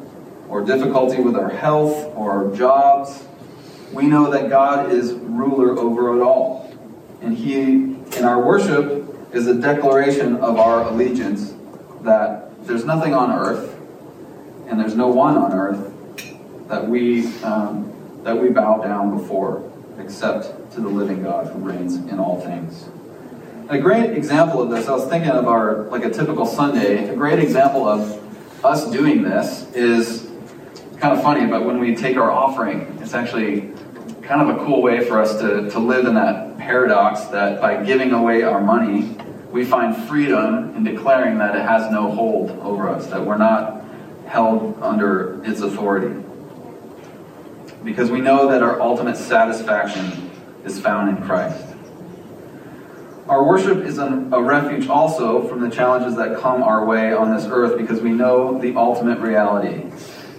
or 0.48 0.64
difficulty 0.64 1.20
with 1.20 1.36
our 1.36 1.50
health 1.50 1.92
or 2.16 2.30
our 2.30 2.56
jobs, 2.56 3.24
we 3.92 4.06
know 4.06 4.30
that 4.30 4.48
God 4.48 4.90
is 4.90 5.12
ruler 5.12 5.78
over 5.78 6.18
it 6.18 6.22
all. 6.22 6.74
And 7.20 7.36
He, 7.36 7.64
in 7.64 8.24
our 8.24 8.40
worship, 8.40 9.03
is 9.34 9.48
a 9.48 9.54
declaration 9.54 10.36
of 10.36 10.58
our 10.58 10.84
allegiance 10.84 11.54
that 12.02 12.66
there's 12.66 12.84
nothing 12.84 13.12
on 13.12 13.32
earth 13.32 13.76
and 14.68 14.78
there's 14.78 14.94
no 14.94 15.08
one 15.08 15.36
on 15.36 15.52
earth 15.52 15.92
that 16.68 16.88
we 16.88 17.26
um, 17.42 17.90
that 18.22 18.38
we 18.38 18.48
bow 18.48 18.80
down 18.80 19.18
before 19.18 19.70
except 19.98 20.72
to 20.72 20.80
the 20.80 20.88
living 20.88 21.22
God 21.22 21.48
who 21.48 21.58
reigns 21.58 21.96
in 21.96 22.18
all 22.18 22.40
things. 22.40 22.88
A 23.68 23.78
great 23.78 24.10
example 24.10 24.62
of 24.62 24.70
this, 24.70 24.88
I 24.88 24.92
was 24.92 25.08
thinking 25.08 25.30
of 25.30 25.48
our 25.48 25.82
like 25.84 26.04
a 26.04 26.10
typical 26.10 26.46
Sunday. 26.46 27.08
A 27.08 27.16
great 27.16 27.40
example 27.40 27.88
of 27.88 28.64
us 28.64 28.88
doing 28.90 29.22
this 29.22 29.68
is 29.72 30.30
kind 31.00 31.12
of 31.12 31.22
funny, 31.22 31.46
but 31.46 31.64
when 31.64 31.80
we 31.80 31.96
take 31.96 32.16
our 32.16 32.30
offering, 32.30 32.98
it's 33.02 33.14
actually 33.14 33.72
kind 34.22 34.48
of 34.48 34.56
a 34.56 34.64
cool 34.64 34.80
way 34.80 35.04
for 35.04 35.20
us 35.20 35.38
to, 35.40 35.68
to 35.70 35.78
live 35.78 36.06
in 36.06 36.14
that 36.14 36.56
paradox 36.56 37.24
that 37.26 37.60
by 37.60 37.82
giving 37.84 38.12
away 38.12 38.42
our 38.42 38.60
money, 38.60 39.16
we 39.54 39.64
find 39.64 39.96
freedom 40.08 40.74
in 40.74 40.82
declaring 40.82 41.38
that 41.38 41.54
it 41.54 41.62
has 41.62 41.88
no 41.88 42.10
hold 42.10 42.50
over 42.58 42.88
us, 42.88 43.06
that 43.06 43.24
we're 43.24 43.38
not 43.38 43.84
held 44.26 44.76
under 44.82 45.40
its 45.44 45.60
authority. 45.60 46.20
Because 47.84 48.10
we 48.10 48.20
know 48.20 48.48
that 48.48 48.64
our 48.64 48.80
ultimate 48.80 49.16
satisfaction 49.16 50.28
is 50.64 50.80
found 50.80 51.16
in 51.16 51.24
Christ. 51.24 51.64
Our 53.28 53.44
worship 53.44 53.84
is 53.84 53.98
a 53.98 54.08
refuge 54.08 54.88
also 54.88 55.46
from 55.46 55.60
the 55.60 55.70
challenges 55.70 56.16
that 56.16 56.40
come 56.40 56.64
our 56.64 56.84
way 56.84 57.12
on 57.12 57.32
this 57.32 57.44
earth 57.44 57.78
because 57.78 58.00
we 58.00 58.10
know 58.10 58.58
the 58.58 58.74
ultimate 58.74 59.20
reality. 59.20 59.88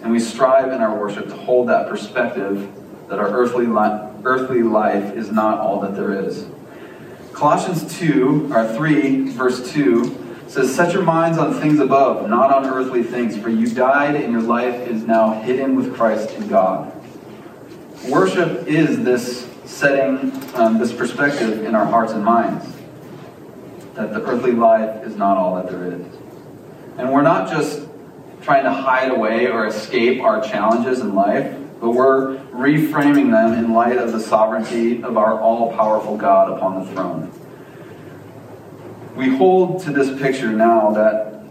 And 0.03 0.11
we 0.11 0.19
strive 0.19 0.73
in 0.73 0.81
our 0.81 0.99
worship 0.99 1.29
to 1.29 1.37
hold 1.37 1.69
that 1.69 1.87
perspective 1.87 2.69
that 3.07 3.17
our 3.17 3.29
earthly, 3.29 3.65
li- 3.65 4.09
earthly 4.25 4.61
life 4.61 5.15
is 5.15 5.31
not 5.31 5.59
all 5.59 5.79
that 5.79 5.95
there 5.95 6.11
is. 6.25 6.47
Colossians 7.35 7.97
2, 7.97 8.53
or 8.53 8.73
3, 8.75 9.31
verse 9.31 9.69
2 9.73 10.45
says, 10.47 10.73
Set 10.73 10.93
your 10.93 11.03
minds 11.03 11.37
on 11.37 11.53
things 11.59 11.81
above, 11.81 12.29
not 12.29 12.49
on 12.49 12.65
earthly 12.65 13.03
things, 13.03 13.37
for 13.37 13.49
you 13.49 13.67
died 13.67 14.15
and 14.15 14.31
your 14.31 14.41
life 14.41 14.87
is 14.87 15.03
now 15.03 15.41
hidden 15.41 15.75
with 15.75 15.93
Christ 15.93 16.31
in 16.31 16.47
God. 16.47 16.93
Worship 18.07 18.65
is 18.67 19.03
this 19.03 19.49
setting, 19.65 20.31
um, 20.55 20.77
this 20.77 20.93
perspective 20.93 21.65
in 21.65 21.75
our 21.75 21.85
hearts 21.85 22.13
and 22.13 22.23
minds 22.23 22.73
that 23.95 24.13
the 24.13 24.21
earthly 24.21 24.53
life 24.53 25.03
is 25.03 25.17
not 25.17 25.35
all 25.35 25.55
that 25.55 25.69
there 25.69 25.91
is. 25.91 26.05
And 26.97 27.11
we're 27.11 27.21
not 27.21 27.49
just 27.49 27.85
trying 28.43 28.63
to 28.63 28.71
hide 28.71 29.11
away 29.11 29.47
or 29.47 29.67
escape 29.67 30.21
our 30.21 30.41
challenges 30.41 31.01
in 31.01 31.13
life, 31.13 31.53
but 31.79 31.91
we're 31.91 32.37
reframing 32.51 33.31
them 33.31 33.53
in 33.53 33.73
light 33.73 33.97
of 33.97 34.11
the 34.11 34.19
sovereignty 34.19 35.03
of 35.03 35.17
our 35.17 35.39
all 35.39 35.73
powerful 35.73 36.17
God 36.17 36.51
upon 36.51 36.85
the 36.85 36.91
throne. 36.91 37.31
We 39.15 39.29
hold 39.29 39.81
to 39.83 39.91
this 39.91 40.19
picture 40.21 40.51
now 40.51 40.91
that 40.91 41.43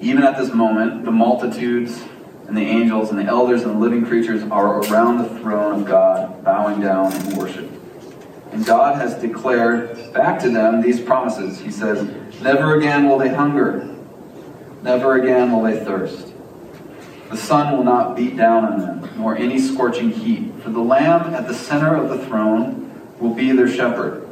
even 0.00 0.22
at 0.22 0.36
this 0.36 0.52
moment, 0.52 1.04
the 1.04 1.10
multitudes 1.10 2.02
and 2.46 2.56
the 2.56 2.62
angels 2.62 3.10
and 3.10 3.18
the 3.18 3.24
elders 3.24 3.62
and 3.62 3.76
the 3.76 3.78
living 3.78 4.04
creatures 4.04 4.42
are 4.50 4.80
around 4.80 5.18
the 5.18 5.38
throne 5.40 5.80
of 5.80 5.86
God, 5.86 6.44
bowing 6.44 6.80
down 6.80 7.12
in 7.12 7.36
worship. 7.36 7.70
And 8.52 8.64
God 8.66 8.96
has 8.96 9.14
declared 9.14 10.12
back 10.12 10.40
to 10.40 10.50
them 10.50 10.82
these 10.82 11.00
promises. 11.00 11.58
He 11.58 11.70
says, 11.70 12.06
Never 12.42 12.76
again 12.76 13.08
will 13.08 13.18
they 13.18 13.30
hunger, 13.30 13.96
never 14.82 15.20
again 15.20 15.52
will 15.52 15.62
they 15.62 15.82
thirst. 15.82 16.33
The 17.30 17.36
sun 17.36 17.76
will 17.76 17.84
not 17.84 18.16
beat 18.16 18.36
down 18.36 18.64
on 18.64 18.80
them, 18.80 19.10
nor 19.16 19.36
any 19.36 19.58
scorching 19.58 20.10
heat, 20.10 20.52
for 20.62 20.70
the 20.70 20.80
Lamb 20.80 21.34
at 21.34 21.48
the 21.48 21.54
center 21.54 21.96
of 21.96 22.08
the 22.10 22.24
throne 22.26 23.00
will 23.18 23.34
be 23.34 23.52
their 23.52 23.68
shepherd. 23.68 24.26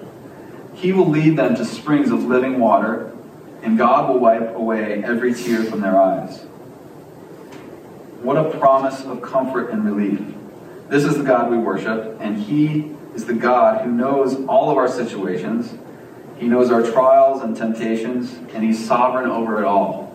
He 0.75 0.93
will 0.93 1.09
lead 1.09 1.37
them 1.37 1.55
to 1.57 1.65
springs 1.65 2.11
of 2.11 2.25
living 2.25 2.59
water, 2.59 3.13
and 3.63 3.79
God 3.79 4.09
will 4.09 4.19
wipe 4.19 4.55
away 4.55 5.03
every 5.05 5.35
tear 5.35 5.65
from 5.65 5.81
their 5.81 6.01
eyes. 6.01 6.43
What 8.23 8.37
a 8.37 8.57
promise 8.59 9.05
of 9.05 9.23
comfort 9.23 9.71
and 9.71 9.85
relief. 9.85 10.21
This 10.89 11.05
is 11.05 11.17
the 11.17 11.25
God 11.25 11.51
we 11.51 11.59
worship, 11.59 12.19
and 12.21 12.37
He 12.37 12.93
is 13.15 13.25
the 13.25 13.35
God 13.35 13.85
who 13.85 13.91
knows 13.91 14.45
all 14.47 14.71
of 14.71 14.77
our 14.77 14.89
situations. 14.89 15.73
He 16.39 16.47
knows 16.47 16.71
our 16.71 16.83
trials 16.83 17.43
and 17.43 17.57
temptations, 17.57 18.35
and 18.55 18.63
He's 18.63 18.85
sovereign 18.87 19.31
over 19.31 19.59
it 19.59 19.65
all. 19.65 20.12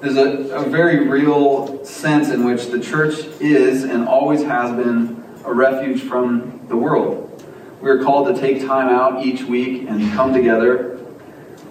There's 0.00 0.16
a, 0.16 0.54
a 0.54 0.68
very 0.68 1.08
real 1.08 1.82
sense 1.84 2.28
in 2.28 2.44
which 2.44 2.66
the 2.66 2.78
church 2.78 3.14
is 3.40 3.84
and 3.84 4.06
always 4.06 4.42
has 4.42 4.70
been 4.76 5.24
a 5.44 5.52
refuge 5.52 6.02
from 6.02 6.60
the 6.68 6.76
world. 6.76 7.22
We 7.80 7.88
are 7.88 8.02
called 8.02 8.34
to 8.34 8.38
take 8.38 8.66
time 8.66 8.88
out 8.88 9.24
each 9.24 9.42
week 9.44 9.88
and 9.88 10.12
come 10.12 10.34
together 10.34 11.00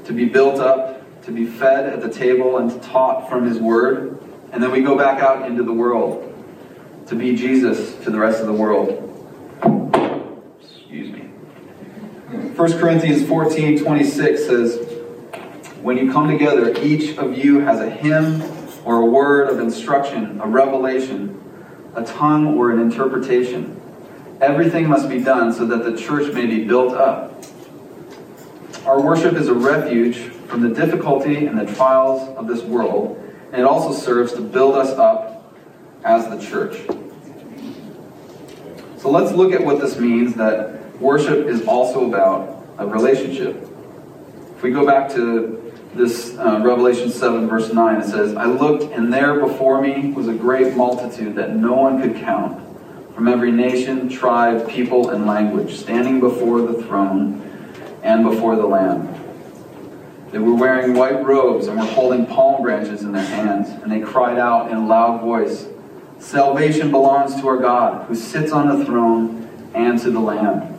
to 0.06 0.14
be 0.14 0.26
built 0.26 0.60
up, 0.60 1.04
to 1.24 1.32
be 1.32 1.46
fed 1.46 1.86
at 1.86 2.02
the 2.02 2.10
table, 2.10 2.58
and 2.58 2.72
to 2.72 2.80
taught 2.80 3.30
from 3.30 3.48
His 3.48 3.60
Word. 3.60 4.20
And 4.52 4.62
then 4.62 4.72
we 4.72 4.82
go 4.82 4.98
back 4.98 5.22
out 5.22 5.48
into 5.48 5.64
the 5.64 5.74
world 5.74 6.32
to 7.08 7.16
be 7.16 7.36
Jesus 7.36 7.94
to 8.04 8.10
the 8.10 8.18
rest 8.18 8.40
of 8.42 8.48
the 8.48 8.54
world. 8.54 9.02
Excuse 10.62 11.12
me. 11.12 11.20
1 12.56 12.80
Corinthians 12.80 13.28
14 13.28 13.84
26 13.84 14.46
says, 14.46 14.95
when 15.86 16.00
you 16.00 16.12
come 16.12 16.28
together, 16.28 16.74
each 16.82 17.16
of 17.20 17.38
you 17.38 17.60
has 17.60 17.80
a 17.80 17.88
hymn 17.88 18.42
or 18.86 19.04
a 19.04 19.06
word 19.06 19.48
of 19.52 19.60
instruction, 19.60 20.42
a 20.42 20.48
revelation, 20.48 21.40
a 21.94 22.04
tongue 22.04 22.58
or 22.58 22.72
an 22.72 22.80
interpretation. 22.80 23.80
Everything 24.42 24.90
must 24.90 25.08
be 25.08 25.22
done 25.22 25.54
so 25.54 25.64
that 25.68 25.84
the 25.84 25.96
church 25.96 26.34
may 26.34 26.48
be 26.48 26.64
built 26.66 26.96
up. 26.96 27.40
Our 28.88 29.00
worship 29.00 29.36
is 29.36 29.48
a 29.48 29.54
refuge 29.54 30.18
from 30.48 30.62
the 30.62 30.70
difficulty 30.70 31.46
and 31.46 31.56
the 31.56 31.72
trials 31.76 32.36
of 32.36 32.48
this 32.48 32.64
world, 32.64 33.24
and 33.52 33.62
it 33.62 33.66
also 33.66 33.94
serves 33.94 34.34
to 34.34 34.42
build 34.42 34.74
us 34.74 34.90
up 34.90 35.54
as 36.04 36.28
the 36.30 36.44
church. 36.44 36.78
So 38.98 39.12
let's 39.12 39.34
look 39.34 39.54
at 39.54 39.64
what 39.64 39.80
this 39.80 40.00
means 40.00 40.34
that 40.34 41.00
worship 41.00 41.46
is 41.46 41.68
also 41.68 42.08
about 42.08 42.66
a 42.80 42.88
relationship. 42.88 43.56
If 44.56 44.64
we 44.64 44.72
go 44.72 44.84
back 44.84 45.12
to 45.12 45.62
this 45.96 46.38
uh, 46.38 46.60
Revelation 46.64 47.10
7, 47.10 47.48
verse 47.48 47.72
9, 47.72 48.02
it 48.02 48.06
says, 48.06 48.36
I 48.36 48.46
looked, 48.46 48.92
and 48.94 49.14
there 49.14 49.40
before 49.40 49.82
me 49.82 50.12
was 50.12 50.28
a 50.28 50.34
great 50.34 50.76
multitude 50.76 51.36
that 51.36 51.56
no 51.56 51.74
one 51.74 52.02
could 52.02 52.16
count, 52.22 52.62
from 53.14 53.28
every 53.28 53.52
nation, 53.52 54.10
tribe, 54.10 54.68
people, 54.70 55.10
and 55.10 55.26
language, 55.26 55.76
standing 55.76 56.20
before 56.20 56.62
the 56.62 56.84
throne 56.84 57.42
and 58.04 58.24
before 58.24 58.56
the 58.58 58.66
Lamb. 58.66 59.14
They 60.32 60.40
were 60.40 60.56
wearing 60.56 60.96
white 60.96 61.24
robes 61.24 61.68
and 61.68 61.80
were 61.80 61.86
holding 61.86 62.26
palm 62.26 62.62
branches 62.62 63.04
in 63.04 63.14
their 63.14 63.26
hands, 63.26 63.70
and 63.70 63.90
they 63.90 64.02
cried 64.02 64.38
out 64.38 64.70
in 64.70 64.78
a 64.78 64.86
loud 64.86 65.22
voice, 65.22 65.68
Salvation 66.20 66.92
belongs 66.92 67.40
to 67.40 67.48
our 67.48 67.58
God, 67.58 68.06
who 68.08 68.16
sits 68.16 68.52
on 68.52 68.80
the 68.80 68.86
throne 68.86 69.72
and 69.74 70.00
to 70.02 70.12
the 70.12 70.20
Lamb. 70.20 70.75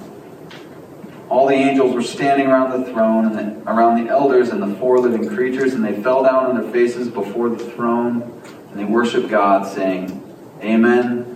All 1.28 1.48
the 1.48 1.54
angels 1.54 1.92
were 1.94 2.02
standing 2.02 2.46
around 2.46 2.80
the 2.80 2.92
throne 2.92 3.26
and 3.26 3.36
the, 3.36 3.70
around 3.70 4.04
the 4.04 4.10
elders 4.10 4.50
and 4.50 4.62
the 4.62 4.74
four 4.76 5.00
living 5.00 5.28
creatures, 5.28 5.74
and 5.74 5.84
they 5.84 6.00
fell 6.02 6.22
down 6.22 6.46
on 6.46 6.60
their 6.60 6.72
faces 6.72 7.08
before 7.08 7.48
the 7.48 7.64
throne, 7.72 8.42
and 8.70 8.78
they 8.78 8.84
worshiped 8.84 9.28
God, 9.28 9.66
saying, 9.66 10.22
Amen. 10.62 11.32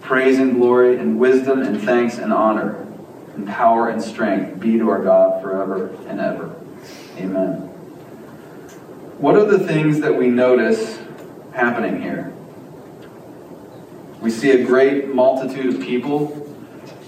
Praise 0.00 0.38
and 0.38 0.54
glory 0.54 0.98
and 0.98 1.18
wisdom 1.18 1.62
and 1.62 1.80
thanks 1.80 2.18
and 2.18 2.32
honor 2.32 2.86
and 3.34 3.46
power 3.46 3.88
and 3.88 4.02
strength 4.02 4.60
be 4.60 4.78
to 4.78 4.90
our 4.90 5.02
God 5.02 5.42
forever 5.42 5.88
and 6.06 6.20
ever. 6.20 6.54
Amen. 7.16 7.68
What 9.18 9.36
are 9.36 9.44
the 9.44 9.60
things 9.60 10.00
that 10.00 10.16
we 10.16 10.28
notice 10.28 10.98
happening 11.52 12.02
here? 12.02 12.32
We 14.20 14.30
see 14.30 14.50
a 14.50 14.64
great 14.64 15.08
multitude 15.08 15.74
of 15.74 15.80
people 15.80 16.41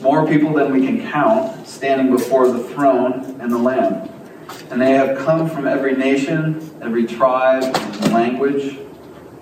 more 0.04 0.26
people 0.28 0.52
than 0.52 0.70
we 0.70 0.86
can 0.86 1.10
count, 1.10 1.66
standing 1.66 2.14
before 2.14 2.46
the 2.46 2.62
throne 2.62 3.40
and 3.40 3.50
the 3.50 3.56
Lamb. 3.56 4.10
And 4.70 4.80
they 4.80 4.92
have 4.92 5.16
come 5.16 5.48
from 5.48 5.66
every 5.66 5.96
nation, 5.96 6.78
every 6.82 7.06
tribe, 7.06 7.64
and 7.64 8.12
language, 8.12 8.78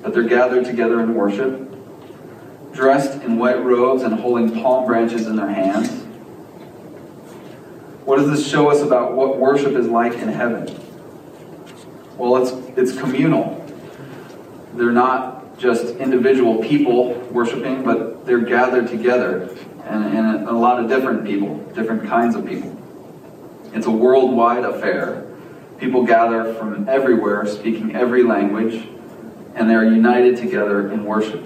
but 0.03 0.15
they're 0.15 0.23
gathered 0.23 0.65
together 0.65 1.01
in 1.01 1.15
worship, 1.15 1.69
dressed 2.73 3.23
in 3.25 3.41
white 3.41 3.63
robes 3.65 4.05
and 4.05 4.15
holding 4.15 4.63
palm 4.63 4.87
branches 4.87 5.27
in 5.27 5.35
their 5.35 5.49
hands. 5.49 5.91
What 8.05 8.19
does 8.19 8.31
this 8.31 8.49
show 8.49 8.71
us 8.71 8.83
about 8.83 9.15
what 9.15 9.39
worship 9.39 9.73
is 9.73 9.89
like 9.89 10.15
in 10.15 10.29
heaven? 10.29 10.69
Well, 12.17 12.37
it's, 12.37 12.53
it's 12.79 12.97
communal. 12.97 13.59
They're 14.75 14.93
not 14.93 15.59
just 15.59 15.97
individual 15.97 16.63
people 16.63 17.15
worshiping, 17.33 17.83
but 17.83 18.25
they're 18.25 18.41
gathered 18.41 18.87
together 18.87 19.57
and, 19.85 20.05
and 20.17 20.49
a 20.49 20.53
lot 20.53 20.83
of 20.83 20.89
different 20.89 21.25
people, 21.25 21.57
different 21.75 22.07
kinds 22.09 22.35
of 22.35 22.47
people. 22.47 22.77
It's 23.73 23.87
a 23.87 23.91
worldwide 23.91 24.65
affair. 24.65 25.27
People 25.79 26.05
gather 26.05 26.55
from 26.55 26.89
everywhere, 26.89 27.47
speaking 27.47 27.97
every 27.97 28.23
language, 28.23 28.87
and 29.55 29.69
they're 29.69 29.85
united 29.85 30.37
together 30.37 30.91
in 30.91 31.05
worship. 31.05 31.43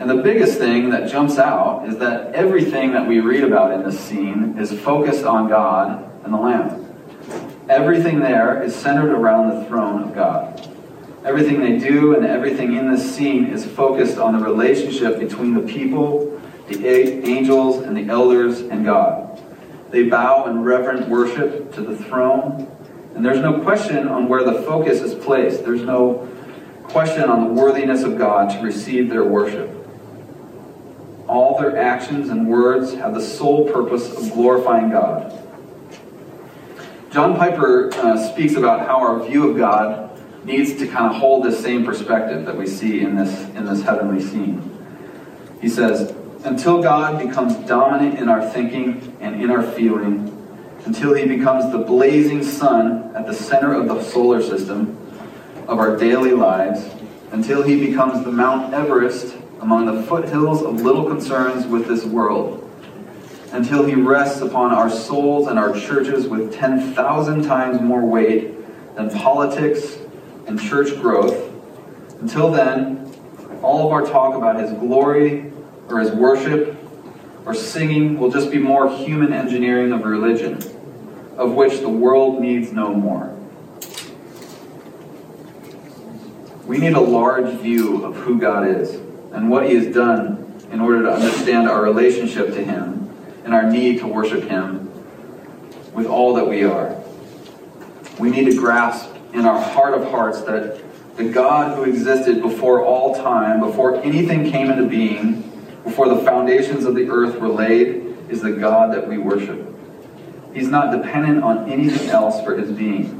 And 0.00 0.10
the 0.10 0.16
biggest 0.16 0.58
thing 0.58 0.90
that 0.90 1.08
jumps 1.08 1.38
out 1.38 1.88
is 1.88 1.98
that 1.98 2.34
everything 2.34 2.92
that 2.92 3.06
we 3.06 3.20
read 3.20 3.44
about 3.44 3.72
in 3.72 3.84
this 3.84 4.00
scene 4.00 4.56
is 4.58 4.72
focused 4.80 5.24
on 5.24 5.48
God 5.48 6.10
and 6.24 6.34
the 6.34 6.38
Lamb. 6.38 6.78
Everything 7.68 8.18
there 8.18 8.62
is 8.62 8.74
centered 8.74 9.12
around 9.12 9.60
the 9.60 9.64
throne 9.66 10.02
of 10.02 10.14
God. 10.14 10.68
Everything 11.24 11.60
they 11.60 11.78
do 11.78 12.16
and 12.16 12.26
everything 12.26 12.74
in 12.76 12.90
this 12.90 13.14
scene 13.14 13.46
is 13.46 13.64
focused 13.64 14.18
on 14.18 14.36
the 14.36 14.44
relationship 14.44 15.20
between 15.20 15.54
the 15.54 15.60
people 15.60 16.31
the 16.74 17.24
angels 17.24 17.78
and 17.78 17.96
the 17.96 18.08
elders 18.08 18.60
and 18.60 18.84
God. 18.84 19.42
They 19.90 20.04
bow 20.08 20.46
in 20.46 20.62
reverent 20.62 21.08
worship 21.08 21.72
to 21.74 21.82
the 21.82 21.96
throne, 21.96 22.70
and 23.14 23.24
there's 23.24 23.40
no 23.40 23.60
question 23.60 24.08
on 24.08 24.28
where 24.28 24.42
the 24.42 24.62
focus 24.62 25.00
is 25.00 25.14
placed. 25.14 25.64
There's 25.64 25.82
no 25.82 26.28
question 26.84 27.24
on 27.24 27.48
the 27.48 27.60
worthiness 27.60 28.02
of 28.02 28.16
God 28.16 28.50
to 28.50 28.62
receive 28.62 29.10
their 29.10 29.24
worship. 29.24 29.70
All 31.28 31.58
their 31.58 31.76
actions 31.76 32.30
and 32.30 32.48
words 32.48 32.94
have 32.94 33.14
the 33.14 33.20
sole 33.20 33.70
purpose 33.70 34.10
of 34.10 34.32
glorifying 34.32 34.90
God. 34.90 35.38
John 37.10 37.36
Piper 37.36 37.92
uh, 37.94 38.32
speaks 38.32 38.54
about 38.54 38.86
how 38.86 38.98
our 38.98 39.22
view 39.22 39.50
of 39.50 39.56
God 39.56 40.10
needs 40.44 40.74
to 40.76 40.86
kind 40.86 41.14
of 41.14 41.20
hold 41.20 41.44
this 41.44 41.62
same 41.62 41.84
perspective 41.84 42.46
that 42.46 42.56
we 42.56 42.66
see 42.66 43.02
in 43.02 43.16
this, 43.16 43.40
in 43.50 43.66
this 43.66 43.82
heavenly 43.82 44.22
scene. 44.22 44.70
He 45.60 45.68
says, 45.68 46.14
until 46.44 46.82
God 46.82 47.24
becomes 47.24 47.54
dominant 47.68 48.18
in 48.18 48.28
our 48.28 48.48
thinking 48.50 49.16
and 49.20 49.40
in 49.40 49.50
our 49.50 49.62
feeling, 49.62 50.28
until 50.84 51.14
he 51.14 51.26
becomes 51.26 51.70
the 51.70 51.78
blazing 51.78 52.42
sun 52.42 53.14
at 53.14 53.26
the 53.26 53.34
center 53.34 53.72
of 53.74 53.86
the 53.86 54.02
solar 54.02 54.42
system 54.42 54.98
of 55.68 55.78
our 55.78 55.96
daily 55.96 56.32
lives, 56.32 56.90
until 57.30 57.62
he 57.62 57.86
becomes 57.86 58.24
the 58.24 58.32
Mount 58.32 58.74
Everest 58.74 59.36
among 59.60 59.86
the 59.86 60.02
foothills 60.02 60.62
of 60.62 60.82
little 60.82 61.04
concerns 61.04 61.66
with 61.66 61.86
this 61.86 62.04
world, 62.04 62.68
until 63.52 63.84
he 63.84 63.94
rests 63.94 64.40
upon 64.40 64.72
our 64.72 64.90
souls 64.90 65.46
and 65.46 65.58
our 65.58 65.72
churches 65.78 66.26
with 66.26 66.52
10,000 66.52 67.44
times 67.44 67.80
more 67.80 68.04
weight 68.04 68.54
than 68.96 69.08
politics 69.10 69.98
and 70.48 70.60
church 70.60 71.00
growth. 71.00 71.50
Until 72.20 72.50
then, 72.50 72.98
all 73.62 73.86
of 73.86 73.92
our 73.92 74.02
talk 74.02 74.34
about 74.34 74.58
his 74.58 74.72
glory 74.72 75.52
or 75.92 76.00
as 76.00 76.10
worship 76.10 76.76
or 77.44 77.54
singing 77.54 78.18
will 78.18 78.30
just 78.30 78.50
be 78.50 78.58
more 78.58 78.88
human 78.90 79.32
engineering 79.32 79.92
of 79.92 80.04
religion, 80.04 80.54
of 81.36 81.52
which 81.52 81.80
the 81.80 81.88
world 81.88 82.40
needs 82.40 82.72
no 82.72 82.94
more. 82.94 83.36
We 86.66 86.78
need 86.78 86.94
a 86.94 87.00
large 87.00 87.52
view 87.60 88.04
of 88.04 88.16
who 88.16 88.38
God 88.38 88.66
is 88.66 88.94
and 89.32 89.50
what 89.50 89.68
He 89.68 89.74
has 89.74 89.92
done 89.94 90.38
in 90.70 90.80
order 90.80 91.02
to 91.02 91.12
understand 91.12 91.68
our 91.68 91.82
relationship 91.82 92.54
to 92.54 92.64
Him 92.64 93.10
and 93.44 93.52
our 93.52 93.70
need 93.70 93.98
to 93.98 94.06
worship 94.06 94.44
Him 94.44 94.90
with 95.92 96.06
all 96.06 96.34
that 96.34 96.48
we 96.48 96.64
are. 96.64 96.96
We 98.18 98.30
need 98.30 98.44
to 98.46 98.56
grasp 98.56 99.10
in 99.34 99.44
our 99.44 99.60
heart 99.60 99.94
of 99.94 100.10
hearts 100.10 100.40
that 100.42 100.80
the 101.16 101.24
God 101.24 101.76
who 101.76 101.84
existed 101.84 102.40
before 102.40 102.82
all 102.82 103.14
time, 103.14 103.60
before 103.60 104.00
anything 104.02 104.50
came 104.50 104.70
into 104.70 104.86
being, 104.88 105.51
before 105.84 106.08
the 106.08 106.22
foundations 106.22 106.84
of 106.84 106.94
the 106.94 107.08
earth 107.08 107.38
were 107.38 107.48
laid, 107.48 108.16
is 108.28 108.40
the 108.40 108.52
God 108.52 108.92
that 108.94 109.06
we 109.06 109.18
worship. 109.18 109.68
He's 110.54 110.68
not 110.68 110.90
dependent 110.90 111.42
on 111.42 111.70
anything 111.70 112.08
else 112.08 112.42
for 112.44 112.56
his 112.56 112.70
being. 112.70 113.18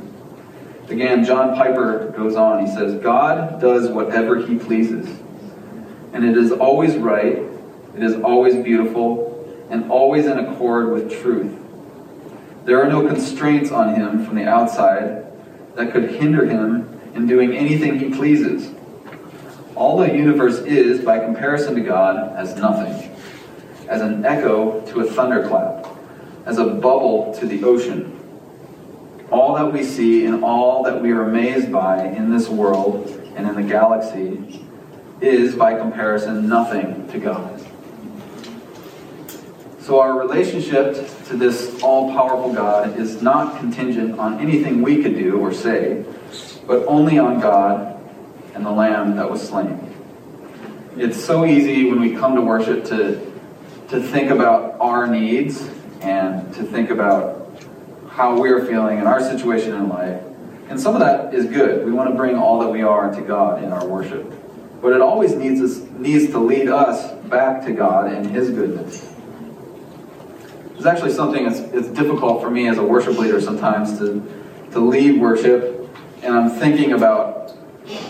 Again, 0.88 1.24
John 1.24 1.54
Piper 1.54 2.12
goes 2.16 2.36
on. 2.36 2.66
He 2.66 2.72
says, 2.72 3.02
God 3.02 3.60
does 3.60 3.88
whatever 3.88 4.46
he 4.46 4.58
pleases. 4.58 5.08
And 6.12 6.24
it 6.24 6.36
is 6.36 6.52
always 6.52 6.96
right, 6.96 7.38
it 7.96 8.02
is 8.02 8.16
always 8.22 8.62
beautiful, 8.62 9.66
and 9.70 9.90
always 9.90 10.26
in 10.26 10.38
accord 10.38 10.92
with 10.92 11.20
truth. 11.22 11.58
There 12.64 12.82
are 12.82 12.88
no 12.88 13.06
constraints 13.08 13.70
on 13.70 13.94
him 13.94 14.24
from 14.24 14.36
the 14.36 14.46
outside 14.46 15.26
that 15.74 15.92
could 15.92 16.10
hinder 16.10 16.44
him 16.46 17.00
in 17.14 17.26
doing 17.26 17.56
anything 17.56 17.98
he 17.98 18.10
pleases. 18.10 18.70
All 19.74 19.98
the 19.98 20.12
universe 20.12 20.58
is, 20.58 21.02
by 21.04 21.18
comparison 21.18 21.74
to 21.76 21.80
God, 21.80 22.36
as 22.36 22.54
nothing, 22.56 23.10
as 23.88 24.02
an 24.02 24.24
echo 24.24 24.80
to 24.92 25.00
a 25.00 25.04
thunderclap, 25.04 25.86
as 26.44 26.58
a 26.58 26.64
bubble 26.64 27.34
to 27.38 27.46
the 27.46 27.64
ocean. 27.64 28.18
All 29.30 29.54
that 29.54 29.72
we 29.72 29.82
see 29.82 30.26
and 30.26 30.44
all 30.44 30.82
that 30.82 31.00
we 31.00 31.10
are 31.12 31.22
amazed 31.22 31.72
by 31.72 32.04
in 32.04 32.30
this 32.30 32.48
world 32.48 33.08
and 33.34 33.48
in 33.48 33.54
the 33.54 33.62
galaxy 33.62 34.62
is, 35.22 35.54
by 35.54 35.78
comparison, 35.78 36.48
nothing 36.48 37.08
to 37.08 37.18
God. 37.18 37.64
So, 39.80 40.00
our 40.00 40.18
relationship 40.18 40.94
to 41.26 41.36
this 41.36 41.82
all 41.82 42.12
powerful 42.12 42.52
God 42.52 42.98
is 43.00 43.22
not 43.22 43.58
contingent 43.58 44.18
on 44.18 44.38
anything 44.38 44.82
we 44.82 45.02
could 45.02 45.16
do 45.16 45.40
or 45.40 45.52
say, 45.52 46.04
but 46.66 46.84
only 46.86 47.18
on 47.18 47.40
God 47.40 47.91
and 48.54 48.64
the 48.64 48.70
lamb 48.70 49.16
that 49.16 49.30
was 49.30 49.46
slain. 49.46 49.88
It's 50.96 51.22
so 51.22 51.46
easy 51.46 51.88
when 51.88 52.00
we 52.00 52.14
come 52.14 52.34
to 52.34 52.42
worship 52.42 52.84
to, 52.86 53.14
to 53.88 54.02
think 54.02 54.30
about 54.30 54.76
our 54.80 55.06
needs 55.06 55.68
and 56.00 56.52
to 56.54 56.62
think 56.62 56.90
about 56.90 57.62
how 58.10 58.38
we're 58.38 58.66
feeling 58.66 58.98
and 58.98 59.08
our 59.08 59.20
situation 59.20 59.74
in 59.74 59.88
life. 59.88 60.22
And 60.68 60.80
some 60.80 60.94
of 60.94 61.00
that 61.00 61.34
is 61.34 61.46
good. 61.46 61.84
We 61.84 61.92
want 61.92 62.10
to 62.10 62.16
bring 62.16 62.36
all 62.36 62.58
that 62.60 62.68
we 62.68 62.82
are 62.82 63.12
to 63.12 63.20
God 63.22 63.62
in 63.62 63.72
our 63.72 63.86
worship. 63.86 64.30
But 64.82 64.92
it 64.92 65.00
always 65.00 65.34
needs 65.34 65.60
us 65.60 65.78
needs 65.92 66.30
to 66.32 66.38
lead 66.38 66.68
us 66.68 67.12
back 67.28 67.64
to 67.66 67.72
God 67.72 68.12
and 68.12 68.26
His 68.26 68.50
goodness. 68.50 69.14
There's 70.72 70.86
actually 70.86 71.12
something 71.12 71.44
that's 71.44 71.60
it's 71.60 71.88
difficult 71.88 72.42
for 72.42 72.50
me 72.50 72.68
as 72.68 72.78
a 72.78 72.82
worship 72.82 73.16
leader 73.16 73.40
sometimes 73.40 73.98
to, 73.98 74.20
to 74.72 74.80
lead 74.80 75.20
worship, 75.20 75.88
and 76.22 76.34
I'm 76.34 76.50
thinking 76.50 76.92
about 76.92 77.41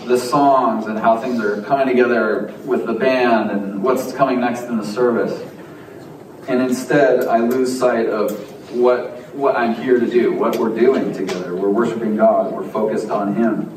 the 0.05 0.17
songs 0.17 0.85
and 0.87 0.99
how 0.99 1.17
things 1.19 1.39
are 1.39 1.61
coming 1.63 1.87
together 1.87 2.53
with 2.65 2.85
the 2.85 2.93
band 2.93 3.51
and 3.51 3.83
what's 3.83 4.13
coming 4.13 4.39
next 4.39 4.63
in 4.63 4.77
the 4.77 4.85
service. 4.85 5.41
And 6.47 6.61
instead, 6.61 7.27
I 7.27 7.39
lose 7.39 7.77
sight 7.77 8.07
of 8.07 8.31
what 8.73 9.13
what 9.33 9.55
I'm 9.55 9.73
here 9.73 9.99
to 9.99 10.05
do, 10.05 10.31
what 10.33 10.57
we're 10.57 10.77
doing 10.77 11.11
together. 11.11 11.55
We're 11.55 11.69
worshiping 11.69 12.15
God. 12.15 12.51
We're 12.53 12.69
focused 12.69 13.09
on 13.09 13.35
Him. 13.35 13.69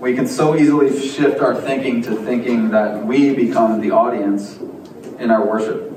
We 0.00 0.14
can 0.14 0.26
so 0.26 0.54
easily 0.54 1.08
shift 1.08 1.40
our 1.40 1.54
thinking 1.54 2.02
to 2.02 2.16
thinking 2.16 2.70
that 2.70 3.06
we 3.06 3.34
become 3.34 3.80
the 3.80 3.92
audience 3.92 4.58
in 5.18 5.30
our 5.30 5.46
worship. 5.46 5.92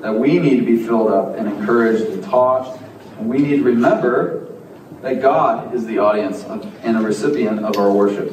That 0.00 0.14
we 0.14 0.38
need 0.38 0.60
to 0.60 0.64
be 0.64 0.82
filled 0.82 1.10
up 1.10 1.36
and 1.36 1.46
encouraged 1.48 2.04
and 2.04 2.24
taught. 2.24 2.80
And 3.18 3.28
we 3.28 3.38
need 3.38 3.58
to 3.58 3.64
remember 3.64 4.53
that 5.02 5.20
God 5.20 5.74
is 5.74 5.86
the 5.86 5.98
audience 5.98 6.44
and 6.44 6.96
a 6.96 7.00
recipient 7.00 7.64
of 7.64 7.76
our 7.76 7.92
worship. 7.92 8.32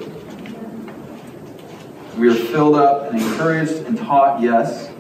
We 2.18 2.30
are 2.30 2.36
filled 2.36 2.76
up 2.76 3.12
and 3.12 3.22
encouraged 3.22 3.86
and 3.86 3.98
taught, 3.98 4.42
yes, 4.42 4.92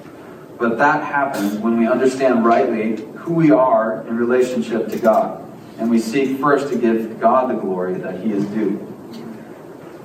but 0.57 0.77
that 0.77 1.03
happens 1.03 1.57
when 1.57 1.79
we 1.79 1.87
understand 1.87 2.45
rightly 2.45 3.03
who 3.15 3.33
we 3.33 3.51
are 3.51 4.05
in 4.07 4.15
relationship 4.15 4.89
to 4.89 4.99
God. 4.99 5.43
And 5.77 5.89
we 5.89 5.99
seek 5.99 6.39
first 6.39 6.71
to 6.71 6.77
give 6.77 7.19
God 7.19 7.49
the 7.49 7.55
glory 7.55 7.95
that 7.95 8.19
He 8.19 8.31
is 8.31 8.45
due. 8.45 8.87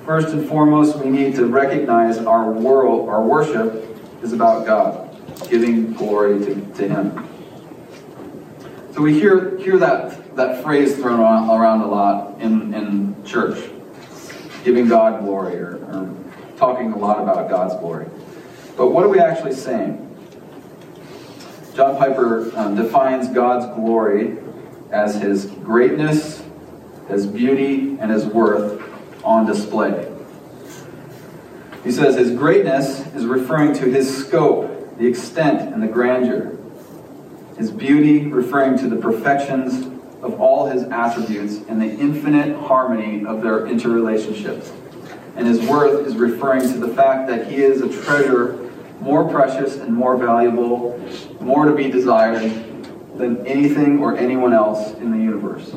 First 0.05 0.29
and 0.29 0.47
foremost, 0.47 0.97
we 0.97 1.09
need 1.09 1.35
to 1.35 1.45
recognize 1.45 2.17
our 2.17 2.51
world, 2.51 3.09
our 3.09 3.21
worship 3.21 3.83
is 4.23 4.33
about 4.33 4.65
God, 4.65 5.15
giving 5.49 5.93
glory 5.93 6.39
to, 6.45 6.55
to 6.75 6.87
Him. 6.87 7.27
So 8.93 9.01
we 9.01 9.13
hear, 9.13 9.57
hear 9.57 9.77
that, 9.77 10.16
that 10.37 10.61
phrase 10.61 10.95
thrown 10.95 11.19
around 11.19 11.81
a 11.81 11.87
lot 11.87 12.39
in, 12.39 12.71
in 12.73 13.25
church 13.25 13.69
giving 14.63 14.87
God 14.87 15.23
glory 15.23 15.55
or, 15.55 15.77
or 15.77 16.15
talking 16.57 16.93
a 16.93 16.97
lot 16.97 17.19
about 17.19 17.49
God's 17.49 17.73
glory. 17.79 18.05
But 18.77 18.91
what 18.91 19.03
are 19.03 19.09
we 19.09 19.19
actually 19.19 19.53
saying? 19.53 20.03
John 21.73 21.97
Piper 21.97 22.55
um, 22.55 22.75
defines 22.75 23.29
God's 23.33 23.65
glory 23.75 24.37
as 24.91 25.15
his 25.15 25.45
greatness, 25.45 26.43
his 27.07 27.25
beauty, 27.25 27.97
and 27.99 28.11
his 28.11 28.25
worth 28.25 28.79
on 29.23 29.47
display. 29.47 30.13
He 31.83 31.91
says 31.91 32.15
his 32.15 32.31
greatness 32.37 33.07
is 33.15 33.25
referring 33.25 33.73
to 33.75 33.85
his 33.85 34.25
scope, 34.25 34.97
the 34.99 35.07
extent, 35.07 35.73
and 35.73 35.81
the 35.81 35.87
grandeur. 35.87 36.55
His 37.57 37.71
beauty 37.71 38.27
referring 38.27 38.77
to 38.79 38.87
the 38.87 38.97
perfections 38.97 39.96
of 40.27 40.39
all 40.41 40.67
his 40.67 40.83
attributes 40.83 41.57
and 41.67 41.81
the 41.81 41.89
infinite 41.89 42.55
harmony 42.55 43.25
of 43.25 43.41
their 43.41 43.61
interrelationships. 43.61 44.71
And 45.35 45.47
his 45.47 45.61
worth 45.61 46.05
is 46.05 46.15
referring 46.15 46.61
to 46.61 46.77
the 46.79 46.89
fact 46.89 47.27
that 47.29 47.47
he 47.47 47.57
is 47.57 47.81
a 47.81 48.03
treasure 48.03 48.67
more 48.99 49.29
precious 49.29 49.75
and 49.75 49.93
more 49.93 50.17
valuable, 50.17 50.99
more 51.39 51.65
to 51.65 51.73
be 51.73 51.89
desired 51.89 52.41
than 53.15 53.45
anything 53.45 53.99
or 53.99 54.17
anyone 54.17 54.53
else 54.53 54.93
in 54.95 55.11
the 55.11 55.17
universe. 55.17 55.73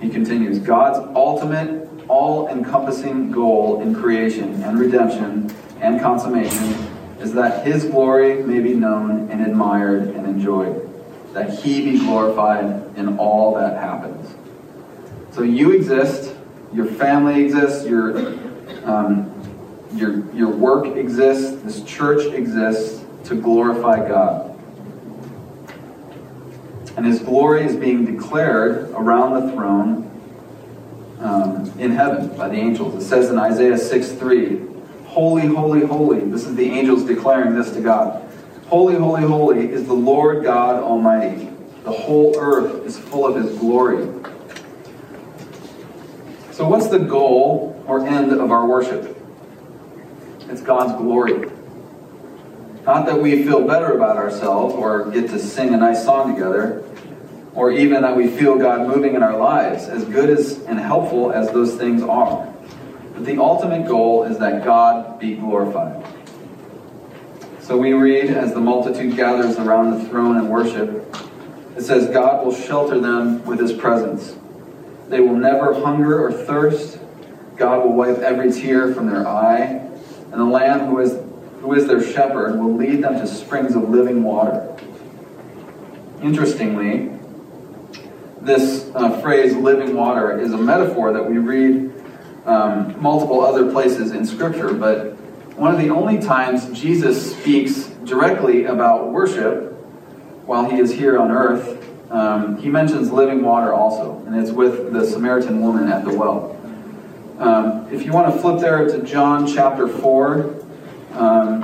He 0.00 0.08
continues 0.08 0.58
God's 0.58 0.98
ultimate, 1.14 1.88
all 2.08 2.48
encompassing 2.48 3.30
goal 3.30 3.80
in 3.80 3.94
creation 3.94 4.62
and 4.62 4.78
redemption 4.78 5.54
and 5.80 6.00
consummation 6.00 6.74
is 7.20 7.32
that 7.34 7.66
His 7.66 7.84
glory 7.84 8.42
may 8.42 8.60
be 8.60 8.74
known 8.74 9.30
and 9.30 9.40
admired 9.40 10.08
and 10.08 10.26
enjoyed, 10.26 10.83
that 11.34 11.60
He 11.60 11.90
be 11.90 11.98
glorified 11.98 12.96
in 12.96 13.18
all 13.18 13.54
that 13.56 13.76
happens. 13.76 14.34
So 15.32 15.42
you 15.42 15.72
exist, 15.72 16.34
your 16.72 16.86
family 16.86 17.44
exists, 17.44 17.86
your 17.86 18.34
um, 18.84 19.30
your, 19.94 20.30
your 20.34 20.50
work 20.50 20.86
exists, 20.96 21.62
this 21.62 21.82
church 21.84 22.32
exists 22.32 23.04
to 23.24 23.34
glorify 23.34 24.06
God. 24.06 24.50
And 26.96 27.06
his 27.06 27.20
glory 27.20 27.64
is 27.64 27.76
being 27.76 28.04
declared 28.04 28.90
around 28.90 29.46
the 29.46 29.52
throne 29.52 30.10
um, 31.20 31.72
in 31.78 31.90
heaven 31.90 32.36
by 32.36 32.48
the 32.48 32.56
angels. 32.56 33.02
It 33.02 33.06
says 33.06 33.30
in 33.30 33.38
Isaiah 33.38 33.78
6 33.78 34.12
3, 34.12 34.60
Holy, 35.06 35.46
holy, 35.46 35.86
holy. 35.86 36.20
This 36.20 36.44
is 36.44 36.54
the 36.56 36.68
angels 36.68 37.04
declaring 37.04 37.54
this 37.54 37.72
to 37.72 37.80
God. 37.80 38.20
Holy, 38.66 38.94
holy, 38.94 39.22
holy 39.22 39.70
is 39.70 39.86
the 39.86 39.92
Lord 39.94 40.42
God 40.42 40.82
Almighty. 40.82 41.50
The 41.84 41.92
whole 41.92 42.34
earth 42.38 42.86
is 42.86 42.98
full 42.98 43.26
of 43.26 43.36
his 43.36 43.58
glory. 43.58 44.06
So, 46.50 46.66
what's 46.66 46.88
the 46.88 46.98
goal 46.98 47.82
or 47.86 48.06
end 48.06 48.32
of 48.32 48.50
our 48.50 48.66
worship? 48.66 49.16
It's 50.48 50.62
God's 50.62 50.94
glory. 50.94 51.50
Not 52.86 53.06
that 53.06 53.20
we 53.20 53.44
feel 53.44 53.66
better 53.66 53.92
about 53.92 54.16
ourselves 54.16 54.74
or 54.74 55.10
get 55.10 55.28
to 55.30 55.38
sing 55.38 55.74
a 55.74 55.76
nice 55.76 56.04
song 56.04 56.34
together, 56.34 56.84
or 57.54 57.70
even 57.70 58.02
that 58.02 58.16
we 58.16 58.28
feel 58.28 58.56
God 58.56 58.88
moving 58.88 59.14
in 59.14 59.22
our 59.22 59.36
lives, 59.36 59.88
as 59.88 60.04
good 60.04 60.30
as 60.30 60.62
and 60.64 60.78
helpful 60.78 61.32
as 61.32 61.50
those 61.52 61.74
things 61.74 62.02
are. 62.02 62.46
But 63.14 63.26
the 63.26 63.38
ultimate 63.38 63.86
goal 63.86 64.24
is 64.24 64.38
that 64.38 64.64
God 64.64 65.18
be 65.18 65.34
glorified. 65.34 66.04
So 67.64 67.78
we 67.78 67.94
read, 67.94 68.28
as 68.28 68.52
the 68.52 68.60
multitude 68.60 69.16
gathers 69.16 69.56
around 69.56 69.98
the 69.98 70.04
throne 70.10 70.36
and 70.36 70.50
worship, 70.50 71.16
it 71.74 71.80
says, 71.80 72.10
God 72.10 72.44
will 72.44 72.54
shelter 72.54 73.00
them 73.00 73.42
with 73.46 73.58
his 73.58 73.72
presence. 73.72 74.36
They 75.08 75.20
will 75.20 75.36
never 75.36 75.72
hunger 75.72 76.26
or 76.26 76.30
thirst. 76.30 76.98
God 77.56 77.82
will 77.82 77.94
wipe 77.94 78.18
every 78.18 78.52
tear 78.52 78.92
from 78.92 79.06
their 79.06 79.26
eye 79.26 79.80
and 80.34 80.42
the 80.42 80.44
Lamb 80.44 80.88
who 80.88 80.98
is, 80.98 81.16
who 81.60 81.72
is 81.72 81.86
their 81.86 82.02
shepherd 82.02 82.58
will 82.58 82.74
lead 82.76 83.02
them 83.02 83.14
to 83.14 83.26
springs 83.26 83.74
of 83.74 83.88
living 83.88 84.22
water. 84.24 84.76
Interestingly, 86.20 87.16
this 88.42 88.90
uh, 88.94 89.20
phrase, 89.20 89.54
living 89.54 89.96
water, 89.96 90.38
is 90.38 90.52
a 90.52 90.58
metaphor 90.58 91.14
that 91.14 91.24
we 91.24 91.38
read 91.38 91.92
um, 92.44 93.00
multiple 93.00 93.40
other 93.40 93.70
places 93.70 94.10
in 94.10 94.26
Scripture, 94.26 94.74
but 94.74 95.16
one 95.56 95.72
of 95.72 95.80
the 95.80 95.90
only 95.90 96.20
times 96.20 96.68
Jesus 96.78 97.36
speaks 97.36 97.84
directly 98.04 98.64
about 98.64 99.12
worship 99.12 99.72
while 100.46 100.68
he 100.68 100.78
is 100.78 100.92
here 100.92 101.18
on 101.18 101.30
earth, 101.30 101.80
um, 102.10 102.58
he 102.58 102.68
mentions 102.68 103.12
living 103.12 103.42
water 103.42 103.72
also, 103.72 104.22
and 104.26 104.36
it's 104.36 104.50
with 104.50 104.92
the 104.92 105.06
Samaritan 105.06 105.60
woman 105.60 105.88
at 105.88 106.04
the 106.04 106.12
well. 106.12 106.56
Um, 107.38 107.88
if 107.92 108.04
you 108.04 108.12
want 108.12 108.34
to 108.34 108.40
flip 108.40 108.60
there 108.60 108.86
to 108.86 109.02
John 109.02 109.46
chapter 109.46 109.88
4, 109.88 110.34
um, 111.12 111.62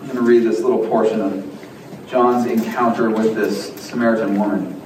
I'm 0.00 0.06
going 0.06 0.16
to 0.16 0.20
read 0.20 0.44
this 0.44 0.60
little 0.60 0.86
portion 0.86 1.20
of 1.22 2.06
John's 2.08 2.46
encounter 2.46 3.10
with 3.10 3.34
this 3.34 3.74
Samaritan 3.80 4.38
woman. 4.38 4.80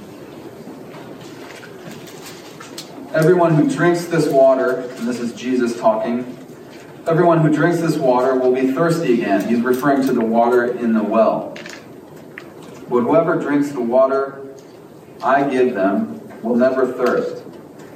Everyone 3.13 3.55
who 3.55 3.69
drinks 3.69 4.05
this 4.05 4.29
water, 4.29 4.79
and 4.79 5.07
this 5.07 5.19
is 5.19 5.33
Jesus 5.33 5.77
talking, 5.77 6.38
everyone 7.07 7.39
who 7.39 7.51
drinks 7.51 7.79
this 7.79 7.97
water 7.97 8.35
will 8.35 8.53
be 8.53 8.71
thirsty 8.71 9.13
again. 9.13 9.47
He's 9.47 9.61
referring 9.61 10.05
to 10.07 10.13
the 10.13 10.23
water 10.23 10.65
in 10.65 10.93
the 10.93 11.03
well. 11.03 11.55
But 12.89 13.01
whoever 13.01 13.35
drinks 13.35 13.71
the 13.71 13.81
water 13.81 14.47
I 15.23 15.47
give 15.49 15.73
them 15.73 16.21
will 16.41 16.55
never 16.55 16.91
thirst. 16.91 17.43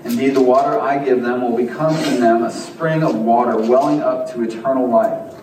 Indeed, 0.04 0.36
the 0.36 0.42
water 0.42 0.80
I 0.80 1.04
give 1.04 1.22
them 1.22 1.42
will 1.42 1.56
become 1.56 1.96
in 1.96 2.20
them 2.20 2.44
a 2.44 2.52
spring 2.52 3.04
of 3.04 3.16
water 3.16 3.58
welling 3.58 4.02
up 4.02 4.32
to 4.34 4.44
eternal 4.44 4.90
life. 4.90 5.34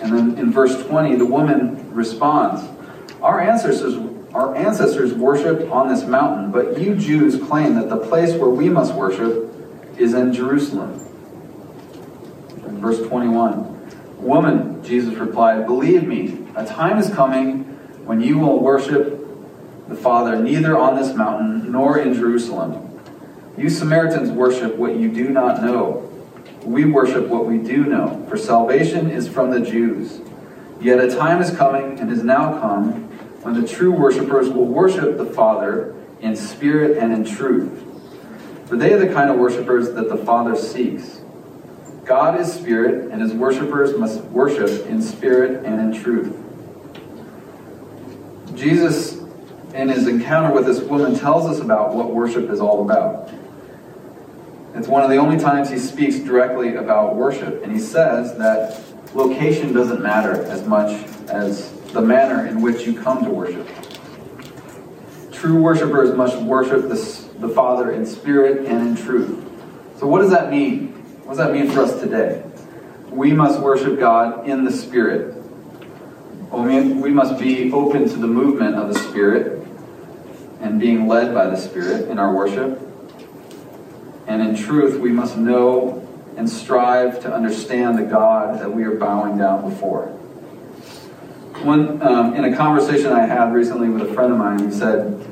And 0.00 0.12
then 0.12 0.38
in 0.38 0.52
verse 0.52 0.80
20, 0.86 1.16
the 1.16 1.26
woman 1.26 1.92
responds, 1.92 2.62
Our 3.20 3.40
ancestors, 3.40 3.96
our 4.32 4.54
ancestors 4.54 5.12
worshipped 5.14 5.68
on 5.70 5.88
this 5.88 6.04
mountain, 6.04 6.52
but 6.52 6.78
you 6.78 6.94
Jews 6.94 7.42
claim 7.48 7.74
that 7.74 7.88
the 7.88 7.96
place 7.96 8.34
where 8.34 8.50
we 8.50 8.68
must 8.68 8.94
worship 8.94 9.52
is 9.98 10.14
in 10.14 10.32
Jerusalem. 10.32 11.05
Verse 12.76 13.00
21, 13.06 13.74
Woman, 14.18 14.82
Jesus 14.84 15.14
replied, 15.14 15.66
Believe 15.66 16.06
me, 16.06 16.38
a 16.54 16.64
time 16.64 16.98
is 16.98 17.10
coming 17.10 17.64
when 18.04 18.20
you 18.20 18.38
will 18.38 18.60
worship 18.60 19.26
the 19.88 19.94
Father 19.94 20.40
neither 20.40 20.76
on 20.76 20.96
this 20.96 21.14
mountain 21.14 21.70
nor 21.70 21.98
in 21.98 22.14
Jerusalem. 22.14 23.00
You 23.56 23.70
Samaritans 23.70 24.30
worship 24.30 24.76
what 24.76 24.96
you 24.96 25.10
do 25.10 25.28
not 25.28 25.62
know. 25.62 26.02
We 26.64 26.84
worship 26.84 27.28
what 27.28 27.46
we 27.46 27.58
do 27.58 27.84
know, 27.84 28.26
for 28.28 28.36
salvation 28.36 29.10
is 29.10 29.28
from 29.28 29.50
the 29.50 29.60
Jews. 29.60 30.20
Yet 30.80 30.98
a 30.98 31.14
time 31.14 31.40
is 31.40 31.50
coming 31.56 31.98
and 31.98 32.10
has 32.10 32.22
now 32.22 32.60
come 32.60 33.04
when 33.42 33.60
the 33.60 33.66
true 33.66 33.92
worshippers 33.92 34.50
will 34.50 34.66
worship 34.66 35.16
the 35.16 35.26
Father 35.26 35.94
in 36.20 36.36
spirit 36.36 36.98
and 36.98 37.12
in 37.12 37.24
truth. 37.24 37.84
For 38.66 38.76
they 38.76 38.92
are 38.92 38.98
the 38.98 39.12
kind 39.12 39.30
of 39.30 39.38
worshippers 39.38 39.92
that 39.92 40.08
the 40.08 40.16
Father 40.16 40.56
seeks. 40.56 41.20
God 42.06 42.40
is 42.40 42.52
spirit, 42.52 43.10
and 43.10 43.20
his 43.20 43.32
worshippers 43.32 43.98
must 43.98 44.20
worship 44.26 44.86
in 44.86 45.02
spirit 45.02 45.64
and 45.64 45.80
in 45.80 46.02
truth. 46.02 46.34
Jesus 48.54 49.16
in 49.74 49.88
his 49.88 50.06
encounter 50.06 50.54
with 50.54 50.64
this 50.64 50.80
woman 50.80 51.14
tells 51.14 51.46
us 51.46 51.60
about 51.60 51.94
what 51.94 52.14
worship 52.14 52.48
is 52.48 52.60
all 52.60 52.82
about. 52.82 53.30
It's 54.74 54.88
one 54.88 55.02
of 55.02 55.10
the 55.10 55.16
only 55.16 55.38
times 55.38 55.68
he 55.68 55.78
speaks 55.78 56.18
directly 56.18 56.76
about 56.76 57.16
worship, 57.16 57.62
and 57.62 57.72
he 57.72 57.78
says 57.78 58.38
that 58.38 58.80
location 59.14 59.72
doesn't 59.72 60.00
matter 60.00 60.42
as 60.44 60.66
much 60.66 60.92
as 61.28 61.72
the 61.92 62.00
manner 62.00 62.46
in 62.46 62.62
which 62.62 62.86
you 62.86 62.98
come 62.98 63.24
to 63.24 63.30
worship. 63.30 63.68
True 65.32 65.60
worshipers 65.60 66.14
must 66.14 66.38
worship 66.38 66.82
the, 66.82 67.24
the 67.38 67.48
Father 67.48 67.90
in 67.90 68.06
spirit 68.06 68.66
and 68.66 68.88
in 68.88 68.96
truth. 68.96 69.42
So, 69.98 70.06
what 70.06 70.20
does 70.20 70.30
that 70.30 70.50
mean? 70.50 70.95
What 71.26 71.36
does 71.36 71.44
that 71.44 71.52
mean 71.52 71.68
for 71.68 71.80
us 71.80 71.98
today? 71.98 72.40
We 73.10 73.32
must 73.32 73.58
worship 73.58 73.98
God 73.98 74.48
in 74.48 74.64
the 74.64 74.70
Spirit. 74.70 75.34
We 76.52 77.10
must 77.10 77.40
be 77.40 77.72
open 77.72 78.08
to 78.08 78.16
the 78.16 78.28
movement 78.28 78.76
of 78.76 78.94
the 78.94 78.96
Spirit 78.96 79.66
and 80.60 80.78
being 80.78 81.08
led 81.08 81.34
by 81.34 81.48
the 81.48 81.56
Spirit 81.56 82.08
in 82.08 82.20
our 82.20 82.32
worship. 82.32 82.80
And 84.28 84.40
in 84.40 84.54
truth, 84.54 85.00
we 85.00 85.10
must 85.10 85.36
know 85.36 86.06
and 86.36 86.48
strive 86.48 87.20
to 87.22 87.34
understand 87.34 87.98
the 87.98 88.04
God 88.04 88.60
that 88.60 88.72
we 88.72 88.84
are 88.84 88.94
bowing 88.94 89.36
down 89.36 89.68
before. 89.68 90.16
Um, 91.56 92.34
in 92.34 92.44
a 92.44 92.56
conversation 92.56 93.10
I 93.10 93.26
had 93.26 93.52
recently 93.52 93.88
with 93.88 94.08
a 94.08 94.14
friend 94.14 94.30
of 94.30 94.38
mine, 94.38 94.64
he 94.64 94.70
said, 94.70 95.26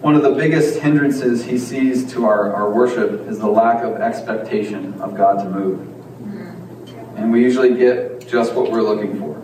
one 0.00 0.14
of 0.14 0.22
the 0.22 0.30
biggest 0.30 0.78
hindrances 0.78 1.44
he 1.44 1.58
sees 1.58 2.12
to 2.12 2.24
our, 2.24 2.54
our 2.54 2.70
worship 2.70 3.26
is 3.26 3.40
the 3.40 3.48
lack 3.48 3.82
of 3.82 3.96
expectation 4.00 4.94
of 5.00 5.16
God 5.16 5.42
to 5.42 5.50
move. 5.50 5.78
Mm-hmm. 5.80 7.16
And 7.16 7.32
we 7.32 7.42
usually 7.42 7.74
get 7.74 8.28
just 8.28 8.54
what 8.54 8.70
we're 8.70 8.82
looking 8.82 9.18
for. 9.18 9.34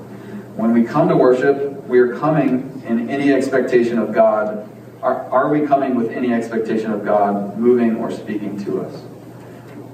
When 0.55 0.73
we 0.73 0.85
come 0.85 1.09
to 1.09 1.17
worship, 1.17 1.85
we 1.89 1.99
are 1.99 2.17
coming 2.17 2.83
in 2.87 3.11
any 3.11 3.33
expectation 3.33 3.99
of 3.99 4.13
God. 4.13 4.71
Are, 5.03 5.29
are 5.31 5.49
we 5.49 5.67
coming 5.67 5.97
with 5.97 6.11
any 6.11 6.33
expectation 6.33 6.93
of 6.93 7.05
God 7.05 7.59
moving 7.59 7.97
or 7.97 8.13
speaking 8.13 8.63
to 8.65 8.83
us? 8.83 9.03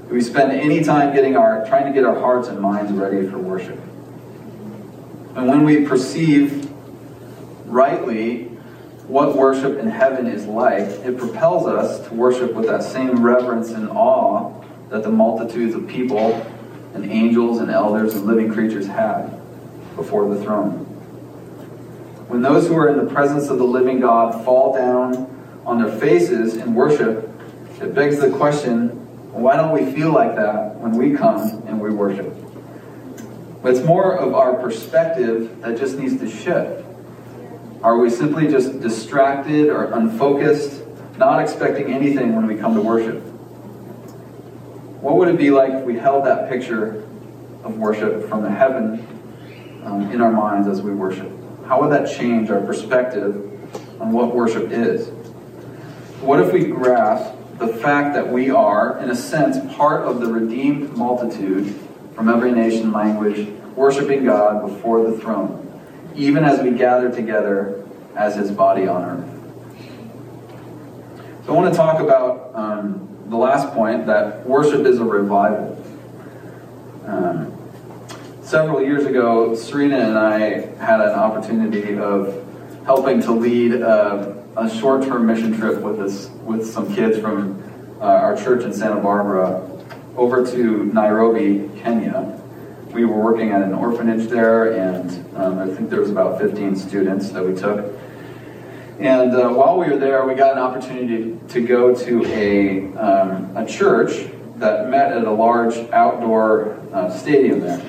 Do 0.08 0.14
we 0.14 0.20
spend 0.20 0.52
any 0.52 0.84
time 0.84 1.14
getting 1.14 1.36
our 1.36 1.64
trying 1.66 1.86
to 1.86 1.92
get 1.92 2.04
our 2.04 2.18
hearts 2.18 2.48
and 2.48 2.60
minds 2.60 2.92
ready 2.92 3.26
for 3.26 3.38
worship? 3.38 3.80
And 5.34 5.48
when 5.48 5.64
we 5.64 5.86
perceive 5.86 6.70
rightly 7.64 8.49
what 9.10 9.36
worship 9.36 9.76
in 9.78 9.88
heaven 9.88 10.28
is 10.28 10.46
like, 10.46 10.84
it 10.84 11.18
propels 11.18 11.66
us 11.66 12.06
to 12.06 12.14
worship 12.14 12.54
with 12.54 12.66
that 12.66 12.84
same 12.84 13.20
reverence 13.24 13.70
and 13.70 13.88
awe 13.88 14.54
that 14.88 15.02
the 15.02 15.10
multitudes 15.10 15.74
of 15.74 15.88
people 15.88 16.46
and 16.94 17.10
angels 17.10 17.58
and 17.58 17.72
elders 17.72 18.14
and 18.14 18.24
living 18.24 18.52
creatures 18.52 18.86
had 18.86 19.28
before 19.96 20.32
the 20.32 20.40
throne. 20.40 20.84
When 22.28 22.40
those 22.40 22.68
who 22.68 22.76
are 22.76 22.88
in 22.88 23.04
the 23.04 23.12
presence 23.12 23.48
of 23.48 23.58
the 23.58 23.64
living 23.64 23.98
God 23.98 24.44
fall 24.44 24.74
down 24.74 25.26
on 25.66 25.82
their 25.82 25.98
faces 25.98 26.54
in 26.54 26.72
worship, 26.72 27.28
it 27.80 27.92
begs 27.92 28.20
the 28.20 28.30
question 28.30 28.90
why 29.32 29.56
don't 29.56 29.72
we 29.72 29.92
feel 29.92 30.12
like 30.12 30.36
that 30.36 30.76
when 30.76 30.92
we 30.92 31.16
come 31.16 31.64
and 31.66 31.80
we 31.80 31.90
worship? 31.90 32.32
It's 33.64 33.84
more 33.84 34.16
of 34.16 34.34
our 34.34 34.54
perspective 34.54 35.60
that 35.62 35.78
just 35.78 35.98
needs 35.98 36.18
to 36.18 36.28
shift. 36.28 36.79
Are 37.82 37.96
we 37.96 38.10
simply 38.10 38.46
just 38.46 38.80
distracted 38.80 39.68
or 39.70 39.84
unfocused, 39.84 40.82
not 41.16 41.40
expecting 41.40 41.90
anything 41.90 42.36
when 42.36 42.46
we 42.46 42.56
come 42.56 42.74
to 42.74 42.82
worship? 42.82 43.22
What 45.00 45.16
would 45.16 45.28
it 45.28 45.38
be 45.38 45.50
like 45.50 45.72
if 45.72 45.84
we 45.84 45.96
held 45.96 46.26
that 46.26 46.50
picture 46.50 47.02
of 47.64 47.78
worship 47.78 48.28
from 48.28 48.42
the 48.42 48.50
heaven 48.50 49.06
um, 49.82 50.10
in 50.12 50.20
our 50.20 50.30
minds 50.30 50.68
as 50.68 50.82
we 50.82 50.92
worship? 50.92 51.32
How 51.66 51.80
would 51.80 51.90
that 51.92 52.10
change 52.18 52.50
our 52.50 52.60
perspective 52.60 53.36
on 53.98 54.12
what 54.12 54.34
worship 54.34 54.70
is? 54.70 55.08
What 56.20 56.38
if 56.38 56.52
we 56.52 56.66
grasp 56.66 57.34
the 57.58 57.68
fact 57.68 58.12
that 58.14 58.30
we 58.30 58.50
are, 58.50 58.98
in 58.98 59.08
a 59.08 59.16
sense, 59.16 59.56
part 59.74 60.02
of 60.02 60.20
the 60.20 60.26
redeemed 60.26 60.94
multitude 60.98 61.74
from 62.14 62.28
every 62.28 62.52
nation, 62.52 62.92
language, 62.92 63.48
worshiping 63.74 64.24
God 64.24 64.66
before 64.68 65.10
the 65.10 65.16
throne, 65.16 65.69
even 66.14 66.44
as 66.44 66.60
we 66.60 66.70
gather 66.70 67.10
together 67.10 67.84
as 68.16 68.36
his 68.36 68.50
body 68.50 68.86
on 68.86 69.04
earth? 69.04 69.30
So 71.46 71.52
I 71.54 71.60
want 71.60 71.72
to 71.72 71.76
talk 71.76 72.00
about 72.00 72.50
um, 72.54 73.08
the 73.28 73.36
last 73.36 73.72
point 73.74 74.06
that 74.06 74.46
worship 74.46 74.86
is 74.86 74.98
a 74.98 75.04
revival. 75.04 75.76
Um, 77.06 77.56
several 78.42 78.82
years 78.82 79.06
ago, 79.06 79.54
Serena 79.54 79.98
and 79.98 80.18
I 80.18 80.38
had 80.76 81.00
an 81.00 81.10
opportunity 81.10 81.96
of 81.96 82.46
helping 82.84 83.20
to 83.22 83.32
lead 83.32 83.74
a, 83.74 84.44
a 84.56 84.68
short-term 84.68 85.26
mission 85.26 85.56
trip 85.56 85.80
with 85.80 86.00
us 86.00 86.28
with 86.44 86.68
some 86.68 86.94
kids 86.94 87.18
from 87.18 87.62
uh, 88.00 88.04
our 88.04 88.36
church 88.36 88.64
in 88.64 88.72
Santa 88.72 89.00
Barbara 89.00 89.66
over 90.16 90.44
to 90.44 90.84
Nairobi, 90.86 91.70
Kenya. 91.80 92.39
We 93.00 93.06
were 93.06 93.18
working 93.18 93.52
at 93.52 93.62
an 93.62 93.72
orphanage 93.72 94.28
there, 94.28 94.74
and 94.74 95.34
um, 95.34 95.58
I 95.58 95.66
think 95.68 95.88
there 95.88 96.02
was 96.02 96.10
about 96.10 96.38
15 96.38 96.76
students 96.76 97.30
that 97.30 97.42
we 97.42 97.54
took. 97.54 97.98
And 98.98 99.34
uh, 99.34 99.48
while 99.48 99.78
we 99.78 99.88
were 99.88 99.96
there, 99.96 100.26
we 100.26 100.34
got 100.34 100.52
an 100.52 100.58
opportunity 100.58 101.38
to 101.48 101.66
go 101.66 101.94
to 101.94 102.26
a, 102.26 102.92
um, 102.98 103.56
a 103.56 103.64
church 103.64 104.30
that 104.56 104.90
met 104.90 105.12
at 105.12 105.24
a 105.24 105.30
large 105.30 105.76
outdoor 105.92 106.78
uh, 106.92 107.08
stadium 107.08 107.60
there. 107.60 107.82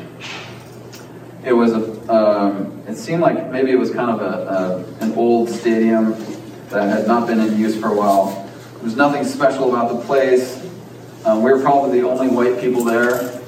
It 1.43 1.51
was 1.51 1.73
a, 1.73 2.09
um, 2.09 2.81
it 2.87 2.95
seemed 2.95 3.21
like 3.21 3.51
maybe 3.51 3.71
it 3.71 3.79
was 3.79 3.91
kind 3.91 4.11
of 4.11 4.21
a, 4.21 4.47
a, 4.47 5.03
an 5.03 5.11
old 5.15 5.49
stadium 5.49 6.11
that 6.69 6.87
had 6.87 7.05
not 7.05 7.27
been 7.27 7.41
in 7.41 7.59
use 7.59 7.77
for 7.77 7.87
a 7.87 7.97
while. 7.97 8.49
There 8.75 8.83
was 8.85 8.95
nothing 8.95 9.25
special 9.25 9.75
about 9.75 9.91
the 9.91 10.05
place. 10.05 10.65
Um, 11.25 11.43
we 11.43 11.51
were 11.51 11.59
probably 11.59 11.99
the 11.99 12.07
only 12.07 12.29
white 12.29 12.61
people 12.61 12.85
there, 12.85 13.41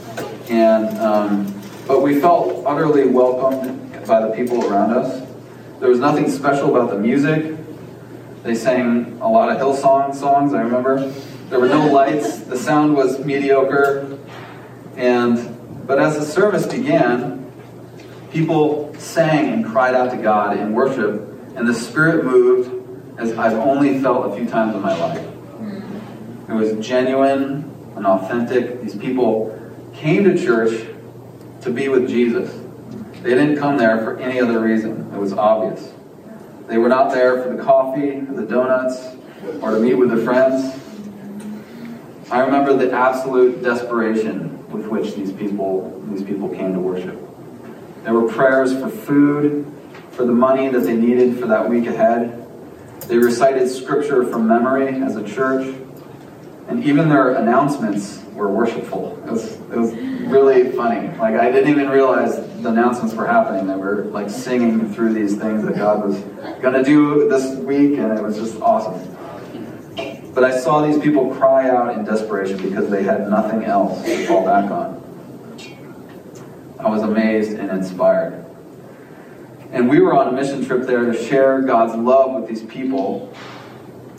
and 0.49 0.99
um, 0.99 1.52
but 1.87 2.01
we 2.01 2.19
felt 2.19 2.65
utterly 2.65 3.07
welcomed 3.07 4.05
by 4.07 4.25
the 4.25 4.33
people 4.35 4.65
around 4.65 4.91
us. 4.91 5.27
There 5.79 5.89
was 5.89 5.99
nothing 5.99 6.29
special 6.29 6.75
about 6.75 6.89
the 6.89 6.97
music. 6.97 7.57
They 8.43 8.55
sang 8.55 9.19
a 9.21 9.29
lot 9.29 9.49
of 9.49 9.57
Hillsong 9.57 10.15
songs, 10.15 10.53
I 10.53 10.61
remember. 10.61 11.09
There 11.49 11.59
were 11.59 11.69
no 11.69 11.87
lights. 11.93 12.39
The 12.39 12.57
sound 12.57 12.95
was 12.95 13.23
mediocre. 13.23 14.17
And 14.95 15.87
but 15.87 15.99
as 15.99 16.17
the 16.17 16.25
service 16.25 16.65
began, 16.65 17.43
People 18.33 18.91
sang 18.95 19.53
and 19.53 19.63
cried 19.63 19.93
out 19.93 20.09
to 20.09 20.17
God 20.17 20.57
in 20.57 20.73
worship, 20.73 21.21
and 21.55 21.67
the 21.67 21.73
Spirit 21.73 22.25
moved 22.25 23.19
as 23.19 23.31
I've 23.37 23.53
only 23.53 23.99
felt 23.99 24.33
a 24.33 24.35
few 24.35 24.47
times 24.47 24.73
in 24.73 24.81
my 24.81 24.97
life. 24.97 25.23
Mm. 25.59 26.49
It 26.49 26.53
was 26.53 26.83
genuine 26.83 27.71
and 27.95 28.07
authentic. 28.07 28.81
These 28.81 28.95
people 28.95 29.55
came 29.93 30.23
to 30.23 30.35
church 30.35 30.87
to 31.63 31.71
be 31.71 31.87
with 31.87 32.07
Jesus. 32.09 32.53
They 33.21 33.29
didn't 33.29 33.57
come 33.57 33.77
there 33.77 33.99
for 33.99 34.19
any 34.19 34.39
other 34.41 34.59
reason. 34.59 35.11
It 35.13 35.17
was 35.17 35.31
obvious. 35.31 35.93
They 36.67 36.77
were 36.77 36.89
not 36.89 37.11
there 37.11 37.41
for 37.41 37.55
the 37.55 37.63
coffee 37.63 38.19
or 38.19 38.33
the 38.33 38.45
donuts 38.45 39.15
or 39.61 39.71
to 39.71 39.79
meet 39.79 39.93
with 39.95 40.09
their 40.09 40.23
friends. 40.23 40.79
I 42.29 42.39
remember 42.39 42.75
the 42.75 42.91
absolute 42.91 43.63
desperation 43.63 44.69
with 44.69 44.87
which 44.87 45.15
these 45.15 45.31
people 45.31 46.01
these 46.09 46.23
people 46.23 46.49
came 46.49 46.73
to 46.73 46.79
worship. 46.79 47.17
There 48.03 48.13
were 48.13 48.27
prayers 48.27 48.73
for 48.73 48.89
food, 48.89 49.71
for 50.11 50.25
the 50.25 50.33
money 50.33 50.67
that 50.69 50.79
they 50.79 50.95
needed 50.95 51.39
for 51.39 51.47
that 51.47 51.69
week 51.69 51.87
ahead. 51.87 52.39
They 53.01 53.17
recited 53.17 53.69
scripture 53.69 54.25
from 54.25 54.47
memory 54.47 55.01
as 55.01 55.15
a 55.15 55.23
church. 55.23 55.75
And 56.67 56.83
even 56.83 57.09
their 57.09 57.35
announcements 57.35 58.23
were 58.33 58.49
worshipful. 58.49 59.21
It 59.25 59.31
was, 59.31 59.51
it 59.53 59.77
was 59.77 59.93
really 60.33 60.71
funny. 60.71 61.07
Like, 61.17 61.35
I 61.35 61.51
didn't 61.51 61.69
even 61.69 61.89
realize 61.89 62.35
the 62.61 62.69
announcements 62.69 63.13
were 63.13 63.27
happening. 63.27 63.67
They 63.67 63.75
were 63.75 64.05
like 64.05 64.29
singing 64.29 64.93
through 64.93 65.13
these 65.13 65.35
things 65.37 65.63
that 65.63 65.75
God 65.75 66.07
was 66.07 66.19
to 66.61 66.83
do 66.83 67.29
this 67.29 67.55
week, 67.59 67.99
and 67.99 68.17
it 68.17 68.21
was 68.23 68.37
just 68.37 68.59
awesome. 68.61 69.09
But 70.33 70.43
I 70.43 70.57
saw 70.59 70.85
these 70.85 70.97
people 70.97 71.33
cry 71.35 71.69
out 71.69 71.95
in 71.95 72.03
desperation 72.03 72.57
because 72.57 72.89
they 72.89 73.03
had 73.03 73.29
nothing 73.29 73.65
else 73.65 74.03
to 74.03 74.25
fall 74.25 74.43
back 74.43 74.71
on. 74.71 75.01
I 76.79 76.89
was 76.89 77.03
amazed 77.03 77.53
and 77.53 77.69
inspired. 77.69 78.43
And 79.71 79.87
we 79.87 79.99
were 79.99 80.15
on 80.15 80.27
a 80.27 80.31
mission 80.31 80.65
trip 80.65 80.87
there 80.87 81.05
to 81.05 81.13
share 81.13 81.61
God's 81.61 81.95
love 81.95 82.33
with 82.33 82.47
these 82.47 82.63
people. 82.63 83.33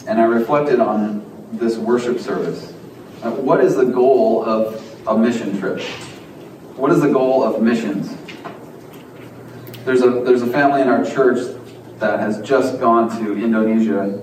And 0.06 0.20
I 0.20 0.24
reflected 0.24 0.80
on 0.80 1.24
this 1.52 1.76
worship 1.76 2.20
service. 2.20 2.72
Uh, 3.22 3.30
what 3.30 3.62
is 3.62 3.74
the 3.76 3.84
goal 3.84 4.44
of 4.44 4.82
a 5.06 5.16
mission 5.16 5.58
trip? 5.58 5.80
What 6.76 6.90
is 6.90 7.00
the 7.00 7.08
goal 7.08 7.44
of 7.44 7.62
missions? 7.62 8.16
There's 9.84 10.02
a, 10.02 10.22
there's 10.24 10.42
a 10.42 10.46
family 10.48 10.82
in 10.82 10.88
our 10.88 11.04
church 11.04 11.38
that 11.98 12.18
has 12.18 12.40
just 12.42 12.80
gone 12.80 13.08
to 13.20 13.32
Indonesia 13.32 14.20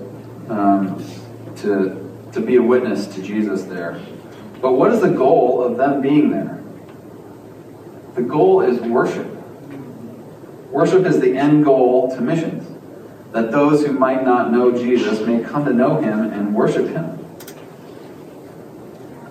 um, 0.50 1.02
to, 1.56 2.28
to 2.32 2.40
be 2.40 2.56
a 2.56 2.62
witness 2.62 3.06
to 3.06 3.22
Jesus 3.22 3.62
there. 3.62 3.98
But 4.60 4.72
what 4.72 4.92
is 4.92 5.00
the 5.00 5.08
goal 5.08 5.64
of 5.64 5.78
them 5.78 6.02
being 6.02 6.30
there? 6.30 6.62
The 8.16 8.22
goal 8.22 8.60
is 8.60 8.78
worship. 8.80 9.26
Worship 10.70 11.06
is 11.06 11.20
the 11.20 11.34
end 11.34 11.64
goal 11.64 12.14
to 12.14 12.20
missions, 12.20 12.68
that 13.32 13.50
those 13.50 13.86
who 13.86 13.92
might 13.92 14.24
not 14.24 14.52
know 14.52 14.72
Jesus 14.72 15.26
may 15.26 15.42
come 15.42 15.64
to 15.64 15.72
know 15.72 16.00
him 16.00 16.20
and 16.32 16.54
worship 16.54 16.88
him. 16.88 17.18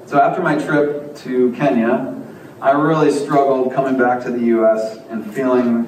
So 0.08 0.20
after 0.20 0.42
my 0.42 0.58
trip 0.58 1.16
to 1.18 1.52
Kenya, 1.54 2.11
I 2.62 2.74
really 2.74 3.10
struggled 3.10 3.74
coming 3.74 3.98
back 3.98 4.24
to 4.26 4.32
the 4.32 4.46
U.S. 4.46 5.00
and 5.10 5.34
feeling 5.34 5.88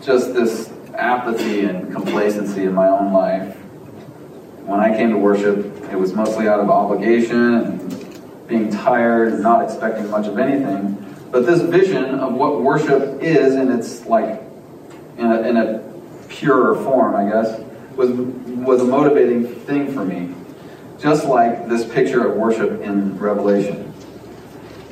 just 0.00 0.32
this 0.32 0.72
apathy 0.94 1.64
and 1.64 1.92
complacency 1.92 2.62
in 2.62 2.72
my 2.72 2.86
own 2.86 3.12
life. 3.12 3.56
When 4.64 4.78
I 4.78 4.96
came 4.96 5.10
to 5.10 5.18
worship, 5.18 5.66
it 5.90 5.96
was 5.96 6.12
mostly 6.12 6.46
out 6.46 6.60
of 6.60 6.70
obligation 6.70 7.54
and 7.54 8.46
being 8.46 8.70
tired 8.70 9.32
and 9.32 9.42
not 9.42 9.64
expecting 9.64 10.08
much 10.08 10.28
of 10.28 10.38
anything. 10.38 11.04
But 11.32 11.46
this 11.46 11.62
vision 11.62 12.04
of 12.20 12.34
what 12.34 12.62
worship 12.62 13.20
is, 13.20 13.56
in 13.56 13.72
it's 13.72 14.06
like 14.06 14.40
in 15.18 15.26
a, 15.26 15.40
in 15.42 15.56
a 15.56 15.82
purer 16.28 16.76
form, 16.84 17.16
I 17.16 17.28
guess, 17.28 17.60
was 17.96 18.10
was 18.10 18.80
a 18.82 18.84
motivating 18.84 19.46
thing 19.46 19.92
for 19.92 20.04
me. 20.04 20.32
Just 20.96 21.26
like 21.26 21.68
this 21.68 21.84
picture 21.92 22.24
of 22.24 22.36
worship 22.36 22.82
in 22.82 23.18
Revelation. 23.18 23.83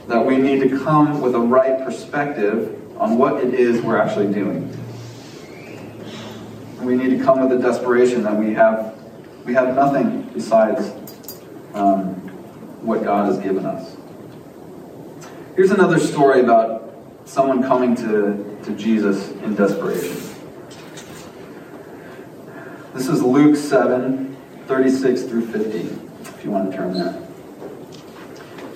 That 0.09 0.25
we 0.25 0.37
need 0.37 0.69
to 0.69 0.79
come 0.79 1.21
with 1.21 1.35
a 1.35 1.41
right 1.41 1.85
perspective 1.85 2.79
on 2.99 3.19
what 3.19 3.43
it 3.43 3.55
is 3.55 3.81
we're 3.83 3.99
actually 3.99 4.33
doing. 4.33 4.69
We 6.81 6.97
need 6.97 7.17
to 7.19 7.25
come 7.25 7.47
with 7.47 7.59
a 7.59 7.63
desperation 7.63 8.23
that 8.25 8.37
we 8.37 8.55
have 8.55 8.99
we 9.45 9.55
have 9.55 9.75
nothing 9.75 10.23
besides 10.35 10.93
um, 11.75 12.15
what 12.85 13.03
God 13.03 13.27
has 13.27 13.39
given 13.39 13.67
us. 13.67 13.97
Here's 15.57 15.71
another 15.71 15.99
story 15.99 16.41
about 16.41 16.95
someone 17.25 17.63
coming 17.63 17.97
to, 17.97 18.59
to 18.65 18.77
Jesus 18.77 19.31
in 19.43 19.55
desperation. 19.55 20.17
This 22.95 23.09
is 23.09 23.23
Luke 23.23 23.57
7, 23.57 24.37
36 24.67 25.23
through 25.23 25.47
50, 25.47 25.79
if 26.23 26.45
you 26.45 26.51
want 26.51 26.71
to 26.71 26.77
turn 26.77 26.95
there. 26.95 27.32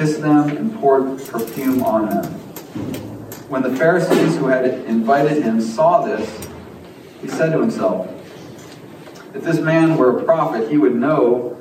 kissed 0.00 0.22
them, 0.22 0.48
and 0.56 0.74
poured 0.80 1.22
perfume 1.26 1.82
on 1.82 2.08
them. 2.08 2.24
When 3.50 3.62
the 3.62 3.76
Pharisees 3.76 4.36
who 4.38 4.46
had 4.46 4.64
invited 4.64 5.42
him 5.42 5.60
saw 5.60 6.06
this, 6.06 6.48
he 7.20 7.28
said 7.28 7.52
to 7.52 7.60
himself, 7.60 8.08
If 9.34 9.44
this 9.44 9.58
man 9.58 9.98
were 9.98 10.18
a 10.18 10.24
prophet, 10.24 10.70
he 10.70 10.78
would 10.78 10.94
know 10.94 11.54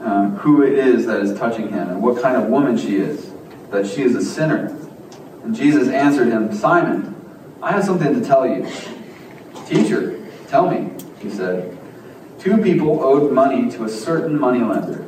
um, 0.00 0.34
who 0.38 0.64
it 0.64 0.72
is 0.72 1.06
that 1.06 1.20
is 1.20 1.38
touching 1.38 1.68
him 1.68 1.88
and 1.88 2.02
what 2.02 2.20
kind 2.20 2.36
of 2.36 2.48
woman 2.48 2.76
she 2.76 2.96
is, 2.96 3.30
that 3.70 3.86
she 3.86 4.02
is 4.02 4.16
a 4.16 4.22
sinner. 4.22 4.76
And 5.44 5.54
Jesus 5.54 5.88
answered 5.88 6.26
him, 6.26 6.52
Simon, 6.52 7.14
I 7.62 7.70
have 7.70 7.84
something 7.84 8.20
to 8.20 8.26
tell 8.26 8.48
you. 8.48 8.68
Teacher, 9.68 10.26
tell 10.48 10.68
me, 10.68 10.90
he 11.20 11.30
said. 11.30 11.78
Two 12.40 12.58
people 12.58 13.00
owed 13.00 13.30
money 13.30 13.70
to 13.70 13.84
a 13.84 13.88
certain 13.88 14.40
moneylender. 14.40 15.07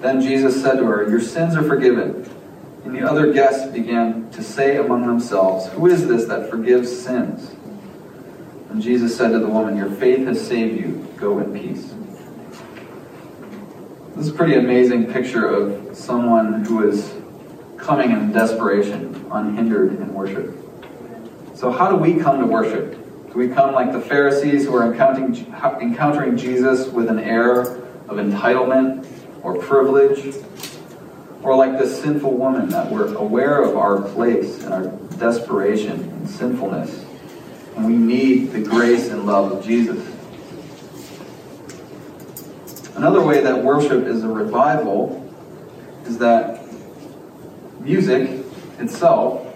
Then 0.00 0.20
Jesus 0.20 0.60
said 0.62 0.76
to 0.76 0.84
her, 0.84 1.08
Your 1.08 1.20
sins 1.20 1.56
are 1.56 1.62
forgiven. 1.62 2.28
And 2.84 2.94
the 2.94 3.02
other 3.02 3.32
guests 3.32 3.70
began 3.70 4.30
to 4.30 4.42
say 4.42 4.78
among 4.78 5.06
themselves, 5.06 5.68
Who 5.68 5.86
is 5.86 6.08
this 6.08 6.24
that 6.26 6.48
forgives 6.48 6.90
sins? 6.90 7.54
And 8.70 8.80
Jesus 8.80 9.16
said 9.16 9.28
to 9.32 9.38
the 9.38 9.48
woman, 9.48 9.76
Your 9.76 9.90
faith 9.90 10.26
has 10.26 10.44
saved 10.44 10.80
you. 10.80 11.06
Go 11.18 11.38
in 11.38 11.52
peace. 11.52 11.92
This 14.16 14.26
is 14.26 14.32
a 14.32 14.34
pretty 14.34 14.54
amazing 14.54 15.12
picture 15.12 15.46
of 15.46 15.96
someone 15.96 16.64
who 16.64 16.88
is 16.88 17.14
coming 17.76 18.12
in 18.12 18.32
desperation, 18.32 19.26
unhindered 19.30 19.92
in 19.92 20.14
worship. 20.14 20.54
So, 21.54 21.70
how 21.70 21.90
do 21.90 21.96
we 21.96 22.14
come 22.14 22.40
to 22.40 22.46
worship? 22.46 22.92
Do 23.32 23.38
we 23.38 23.48
come 23.48 23.74
like 23.74 23.92
the 23.92 24.00
Pharisees 24.00 24.64
who 24.64 24.74
are 24.74 24.90
encountering, 24.90 25.34
encountering 25.80 26.36
Jesus 26.36 26.88
with 26.88 27.08
an 27.08 27.18
air 27.18 27.60
of 27.60 28.16
entitlement 28.16 29.06
or 29.42 29.58
privilege? 29.58 30.36
Or 31.42 31.56
like 31.56 31.78
this 31.78 32.00
sinful 32.02 32.32
woman 32.32 32.68
that 32.68 32.90
we're 32.90 33.14
aware 33.14 33.62
of 33.62 33.76
our 33.76 34.02
place 34.02 34.62
and 34.62 34.74
our 34.74 34.86
desperation 35.18 36.00
and 36.00 36.28
sinfulness, 36.28 37.04
and 37.76 37.86
we 37.86 37.96
need 37.96 38.52
the 38.52 38.60
grace 38.60 39.08
and 39.08 39.24
love 39.24 39.52
of 39.52 39.64
Jesus? 39.64 40.06
Another 42.96 43.22
way 43.22 43.40
that 43.40 43.64
worship 43.64 44.06
is 44.06 44.22
a 44.24 44.28
revival 44.28 45.16
is 46.04 46.18
that 46.18 46.62
music 47.80 48.44
itself 48.78 49.46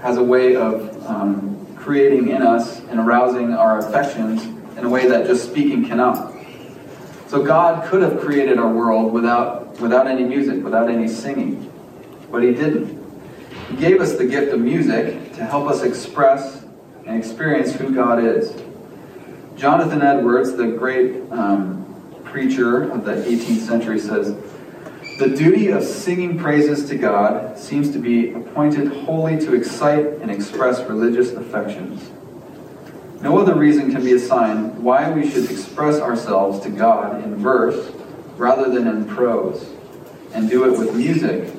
has 0.00 0.16
a 0.16 0.22
way 0.22 0.54
of 0.54 1.06
um, 1.06 1.76
creating 1.76 2.28
in 2.28 2.42
us 2.42 2.80
and 2.80 3.00
arousing 3.00 3.52
our 3.54 3.78
affections 3.78 4.44
in 4.78 4.84
a 4.84 4.88
way 4.88 5.08
that 5.08 5.26
just 5.26 5.50
speaking 5.50 5.84
cannot. 5.86 6.29
So 7.30 7.44
God 7.44 7.88
could 7.88 8.02
have 8.02 8.18
created 8.20 8.58
our 8.58 8.72
world 8.72 9.12
without, 9.12 9.78
without 9.78 10.08
any 10.08 10.24
music, 10.24 10.64
without 10.64 10.90
any 10.90 11.06
singing, 11.06 11.72
but 12.28 12.42
He 12.42 12.52
didn't. 12.52 13.00
He 13.68 13.76
gave 13.76 14.00
us 14.00 14.14
the 14.14 14.24
gift 14.24 14.52
of 14.52 14.58
music 14.58 15.32
to 15.34 15.44
help 15.44 15.68
us 15.68 15.82
express 15.84 16.64
and 17.06 17.16
experience 17.16 17.72
who 17.72 17.94
God 17.94 18.18
is. 18.18 18.60
Jonathan 19.54 20.02
Edwards, 20.02 20.56
the 20.56 20.72
great 20.72 21.22
um, 21.30 21.86
preacher 22.24 22.90
of 22.90 23.04
the 23.04 23.12
18th 23.12 23.60
century 23.60 24.00
says, 24.00 24.34
The 25.20 25.28
duty 25.28 25.68
of 25.68 25.84
singing 25.84 26.36
praises 26.36 26.88
to 26.88 26.96
God 26.96 27.56
seems 27.56 27.92
to 27.92 28.00
be 28.00 28.32
appointed 28.32 28.88
wholly 29.04 29.38
to 29.38 29.54
excite 29.54 30.04
and 30.20 30.32
express 30.32 30.80
religious 30.80 31.30
affections. 31.30 32.10
No 33.20 33.38
other 33.38 33.54
reason 33.54 33.92
can 33.92 34.02
be 34.02 34.12
assigned 34.12 34.82
why 34.82 35.10
we 35.10 35.30
should 35.30 35.50
express 35.50 36.00
ourselves 36.00 36.60
to 36.60 36.70
God 36.70 37.22
in 37.22 37.36
verse 37.36 37.92
rather 38.36 38.70
than 38.70 38.88
in 38.88 39.04
prose, 39.04 39.68
and 40.32 40.48
do 40.48 40.64
it 40.64 40.78
with 40.78 40.96
music, 40.96 41.52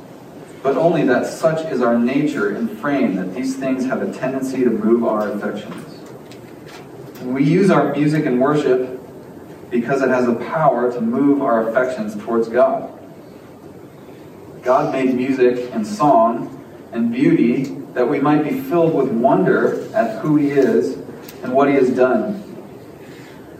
but 0.63 0.75
only 0.75 1.03
that 1.03 1.27
such 1.27 1.63
is 1.71 1.81
our 1.81 1.97
nature 1.97 2.55
and 2.55 2.79
frame 2.79 3.15
that 3.15 3.35
these 3.35 3.55
things 3.55 3.85
have 3.85 4.01
a 4.01 4.11
tendency 4.11 4.63
to 4.63 4.71
move 4.71 5.03
our 5.03 5.31
affections. 5.31 5.99
We 7.21 7.43
use 7.43 7.69
our 7.69 7.93
music 7.93 8.25
and 8.25 8.41
worship 8.41 8.99
because 9.69 10.01
it 10.01 10.09
has 10.09 10.27
a 10.27 10.33
power 10.33 10.91
to 10.91 10.99
move 10.99 11.43
our 11.43 11.69
affections 11.69 12.15
towards 12.15 12.49
God. 12.49 12.91
God 14.63 14.91
made 14.91 15.13
music 15.13 15.69
and 15.73 15.85
song 15.85 16.57
and 16.91 17.11
beauty 17.11 17.65
that 17.93 18.09
we 18.09 18.19
might 18.19 18.43
be 18.43 18.59
filled 18.61 18.95
with 18.95 19.09
wonder 19.09 19.87
at 19.93 20.19
who 20.21 20.35
He 20.37 20.49
is 20.49 20.97
and 21.43 21.53
what 21.53 21.67
He 21.67 21.75
has 21.75 21.89
done. 21.89 22.47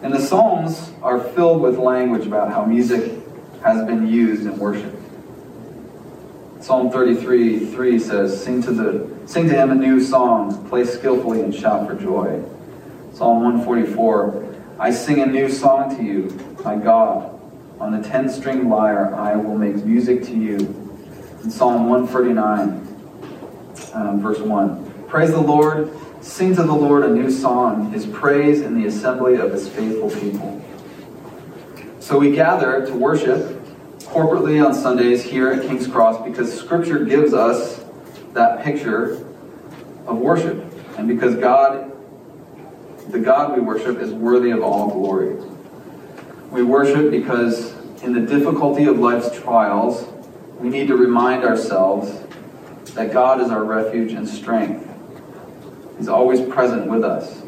And 0.02 0.14
the 0.14 0.20
Psalms 0.20 0.92
are 1.02 1.20
filled 1.20 1.62
with 1.62 1.78
language 1.78 2.26
about 2.26 2.52
how 2.52 2.66
music 2.66 3.20
has 3.64 3.86
been 3.86 4.08
used 4.08 4.44
in 4.44 4.58
worship. 4.58 4.96
Psalm 6.60 6.92
33 6.92 7.66
3 7.66 8.00
says, 8.00 8.44
Sing 8.44 8.62
to, 8.64 8.72
the, 8.72 9.28
sing 9.28 9.48
to 9.48 9.56
him 9.56 9.72
a 9.72 9.76
new 9.76 10.00
song, 10.00 10.68
play 10.70 10.86
skillfully 10.86 11.42
and 11.42 11.54
shout 11.54 11.88
for 11.88 11.96
joy. 11.96 12.44
Psalm 13.14 13.44
144 13.44 14.52
I 14.82 14.90
sing 14.90 15.22
a 15.22 15.28
new 15.28 15.48
song 15.48 15.96
to 15.96 16.04
you, 16.04 16.56
my 16.66 16.76
God. 16.76 17.40
On 17.80 17.92
the 17.92 18.08
ten 18.08 18.28
string 18.28 18.68
lyre, 18.68 19.14
I 19.14 19.36
will 19.36 19.56
make 19.56 19.76
music 19.86 20.24
to 20.24 20.34
you. 20.34 20.58
In 21.44 21.52
Psalm 21.52 21.88
139, 21.88 22.70
um, 23.94 24.22
verse 24.22 24.40
1. 24.40 25.06
Praise 25.08 25.30
the 25.30 25.40
Lord. 25.40 25.92
Sing 26.22 26.56
to 26.56 26.64
the 26.64 26.74
Lord 26.74 27.04
a 27.04 27.10
new 27.10 27.30
song, 27.30 27.92
his 27.92 28.06
praise 28.06 28.62
in 28.62 28.80
the 28.80 28.88
assembly 28.88 29.36
of 29.36 29.52
his 29.52 29.68
faithful 29.68 30.10
people. 30.10 30.64
So 32.00 32.18
we 32.18 32.32
gather 32.32 32.86
to 32.86 32.94
worship 32.94 33.60
corporately 34.00 34.64
on 34.64 34.74
Sundays 34.74 35.24
here 35.24 35.52
at 35.52 35.68
King's 35.68 35.88
Cross 35.88 36.24
because 36.24 36.58
Scripture 36.58 37.06
gives 37.06 37.34
us 37.34 37.84
that 38.34 38.64
picture 38.64 39.26
of 40.06 40.18
worship. 40.18 40.64
And 40.98 41.08
because 41.08 41.36
God 41.36 41.92
the 43.10 43.20
God 43.20 43.56
we 43.56 43.62
worship 43.62 43.98
is 44.00 44.14
worthy 44.14 44.52
of 44.52 44.62
all 44.62 44.90
glory. 44.90 45.36
We 46.50 46.64
worship 46.64 47.12
because 47.12 47.74
in 48.04 48.14
the 48.14 48.22
difficulty 48.22 48.86
of 48.86 49.00
life's 49.00 49.38
trials, 49.40 50.08
we 50.60 50.70
need 50.70 50.88
to 50.88 50.96
remind 50.96 51.44
ourselves 51.44 52.22
that 52.94 53.12
God 53.12 53.42
is 53.42 53.50
our 53.50 53.64
refuge 53.64 54.14
and 54.14 54.28
strength. 54.28 54.88
He's 56.02 56.10
always 56.10 56.42
present 56.42 56.88
with 56.88 57.04
us. 57.04 57.44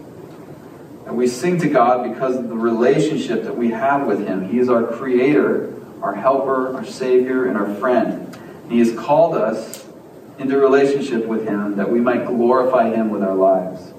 And 1.07 1.17
we 1.17 1.25
sing 1.25 1.59
to 1.61 1.69
God 1.69 2.07
because 2.07 2.35
of 2.35 2.49
the 2.49 2.55
relationship 2.55 3.45
that 3.45 3.57
we 3.57 3.71
have 3.71 4.05
with 4.05 4.27
Him. 4.27 4.47
He 4.47 4.59
is 4.59 4.69
our 4.69 4.83
creator, 4.83 5.73
our 6.03 6.13
helper, 6.13 6.75
our 6.75 6.85
savior, 6.85 7.45
and 7.45 7.57
our 7.57 7.73
friend. 7.77 8.37
And 8.61 8.71
he 8.71 8.77
has 8.77 8.93
called 8.95 9.35
us 9.35 9.87
into 10.37 10.55
relationship 10.59 11.25
with 11.25 11.47
Him 11.47 11.77
that 11.77 11.89
we 11.91 11.99
might 11.99 12.27
glorify 12.27 12.93
Him 12.93 13.09
with 13.09 13.23
our 13.23 13.33
lives. 13.33 13.91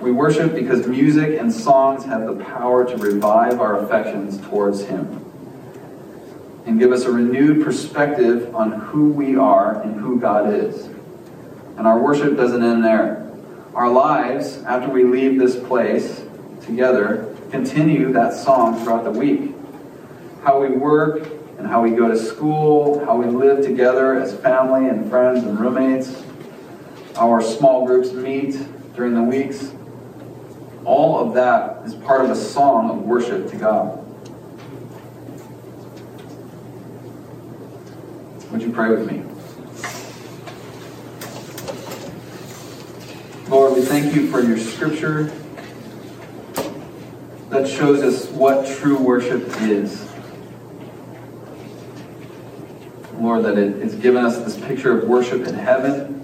We 0.00 0.10
worship 0.10 0.54
because 0.54 0.86
music 0.86 1.38
and 1.38 1.52
songs 1.52 2.06
have 2.06 2.24
the 2.24 2.42
power 2.46 2.86
to 2.86 2.96
revive 2.96 3.60
our 3.60 3.84
affections 3.84 4.40
towards 4.48 4.86
Him 4.86 5.22
and 6.64 6.78
give 6.78 6.92
us 6.92 7.04
a 7.04 7.12
renewed 7.12 7.62
perspective 7.62 8.54
on 8.54 8.72
who 8.72 9.10
we 9.10 9.36
are 9.36 9.82
and 9.82 10.00
who 10.00 10.18
God 10.18 10.50
is. 10.54 10.95
And 11.76 11.86
our 11.86 11.98
worship 11.98 12.36
doesn't 12.36 12.62
end 12.62 12.84
there. 12.84 13.30
Our 13.74 13.90
lives, 13.90 14.62
after 14.62 14.88
we 14.88 15.04
leave 15.04 15.38
this 15.38 15.56
place 15.56 16.24
together, 16.62 17.34
continue 17.50 18.12
that 18.12 18.32
song 18.32 18.82
throughout 18.82 19.04
the 19.04 19.10
week. 19.10 19.54
How 20.42 20.60
we 20.60 20.68
work 20.68 21.28
and 21.58 21.66
how 21.66 21.82
we 21.82 21.90
go 21.90 22.08
to 22.08 22.16
school, 22.16 23.04
how 23.04 23.16
we 23.16 23.26
live 23.26 23.64
together 23.64 24.18
as 24.18 24.34
family 24.36 24.88
and 24.88 25.10
friends 25.10 25.44
and 25.44 25.58
roommates, 25.58 26.22
our 27.16 27.42
small 27.42 27.86
groups 27.86 28.12
meet 28.12 28.56
during 28.94 29.14
the 29.14 29.22
weeks. 29.22 29.72
All 30.84 31.18
of 31.18 31.34
that 31.34 31.84
is 31.84 31.94
part 31.94 32.24
of 32.24 32.30
a 32.30 32.36
song 32.36 32.90
of 32.90 32.98
worship 33.02 33.50
to 33.50 33.56
God. 33.56 34.02
Would 38.52 38.62
you 38.62 38.72
pray 38.72 38.90
with 38.90 39.10
me? 39.10 39.22
Lord, 43.48 43.74
we 43.74 43.75
thank 43.86 44.16
you 44.16 44.28
for 44.28 44.40
your 44.40 44.58
scripture 44.58 45.32
that 47.50 47.68
shows 47.68 48.02
us 48.02 48.28
what 48.30 48.66
true 48.66 48.98
worship 48.98 49.46
is. 49.60 50.04
Lord, 53.14 53.44
that 53.44 53.56
it 53.56 53.80
has 53.82 53.94
given 53.94 54.24
us 54.24 54.38
this 54.38 54.58
picture 54.66 54.98
of 54.98 55.08
worship 55.08 55.46
in 55.46 55.54
heaven. 55.54 56.20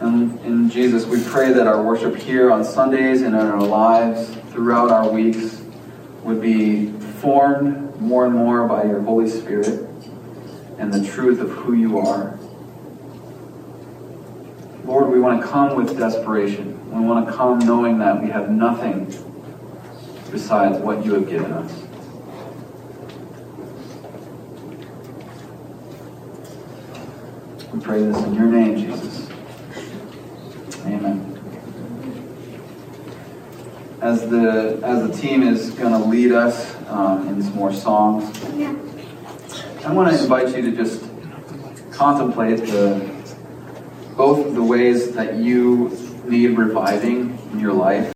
And 0.00 0.40
in 0.40 0.68
Jesus, 0.68 1.06
we 1.06 1.22
pray 1.22 1.52
that 1.52 1.68
our 1.68 1.80
worship 1.80 2.16
here 2.16 2.50
on 2.50 2.64
Sundays 2.64 3.22
and 3.22 3.36
in 3.36 3.40
our 3.40 3.62
lives 3.62 4.30
throughout 4.50 4.90
our 4.90 5.08
weeks 5.08 5.62
would 6.24 6.40
be 6.40 6.90
formed 7.20 8.00
more 8.00 8.26
and 8.26 8.34
more 8.34 8.66
by 8.66 8.82
your 8.82 9.00
Holy 9.00 9.30
Spirit 9.30 9.88
and 10.78 10.92
the 10.92 11.08
truth 11.08 11.38
of 11.38 11.50
who 11.50 11.74
you 11.74 12.00
are. 12.00 12.39
Lord, 14.90 15.12
we 15.12 15.20
want 15.20 15.40
to 15.40 15.46
come 15.46 15.76
with 15.76 15.96
desperation. 15.96 16.90
We 16.90 17.06
want 17.06 17.24
to 17.24 17.32
come 17.32 17.60
knowing 17.60 18.00
that 18.00 18.20
we 18.20 18.28
have 18.30 18.50
nothing 18.50 19.04
besides 20.32 20.78
what 20.78 21.04
you 21.04 21.14
have 21.14 21.28
given 21.28 21.52
us. 21.52 21.72
We 27.72 27.78
pray 27.78 28.02
this 28.02 28.16
in 28.24 28.34
your 28.34 28.46
name, 28.46 28.78
Jesus. 28.78 29.30
Amen. 30.80 31.38
As 34.02 34.28
the 34.28 34.80
as 34.82 35.08
the 35.08 35.16
team 35.16 35.44
is 35.44 35.70
going 35.70 35.92
to 35.92 36.08
lead 36.08 36.32
us 36.32 36.74
um, 36.88 37.28
in 37.28 37.40
some 37.40 37.54
more 37.54 37.72
songs, 37.72 38.24
I 39.84 39.92
want 39.92 40.10
to 40.10 40.20
invite 40.20 40.48
you 40.56 40.62
to 40.62 40.72
just 40.72 41.04
contemplate 41.92 42.58
the 42.62 43.09
both 44.20 44.52
the 44.54 44.62
ways 44.62 45.12
that 45.12 45.36
you 45.36 45.88
need 46.26 46.48
reviving 46.48 47.38
in 47.52 47.58
your 47.58 47.72
life 47.72 48.06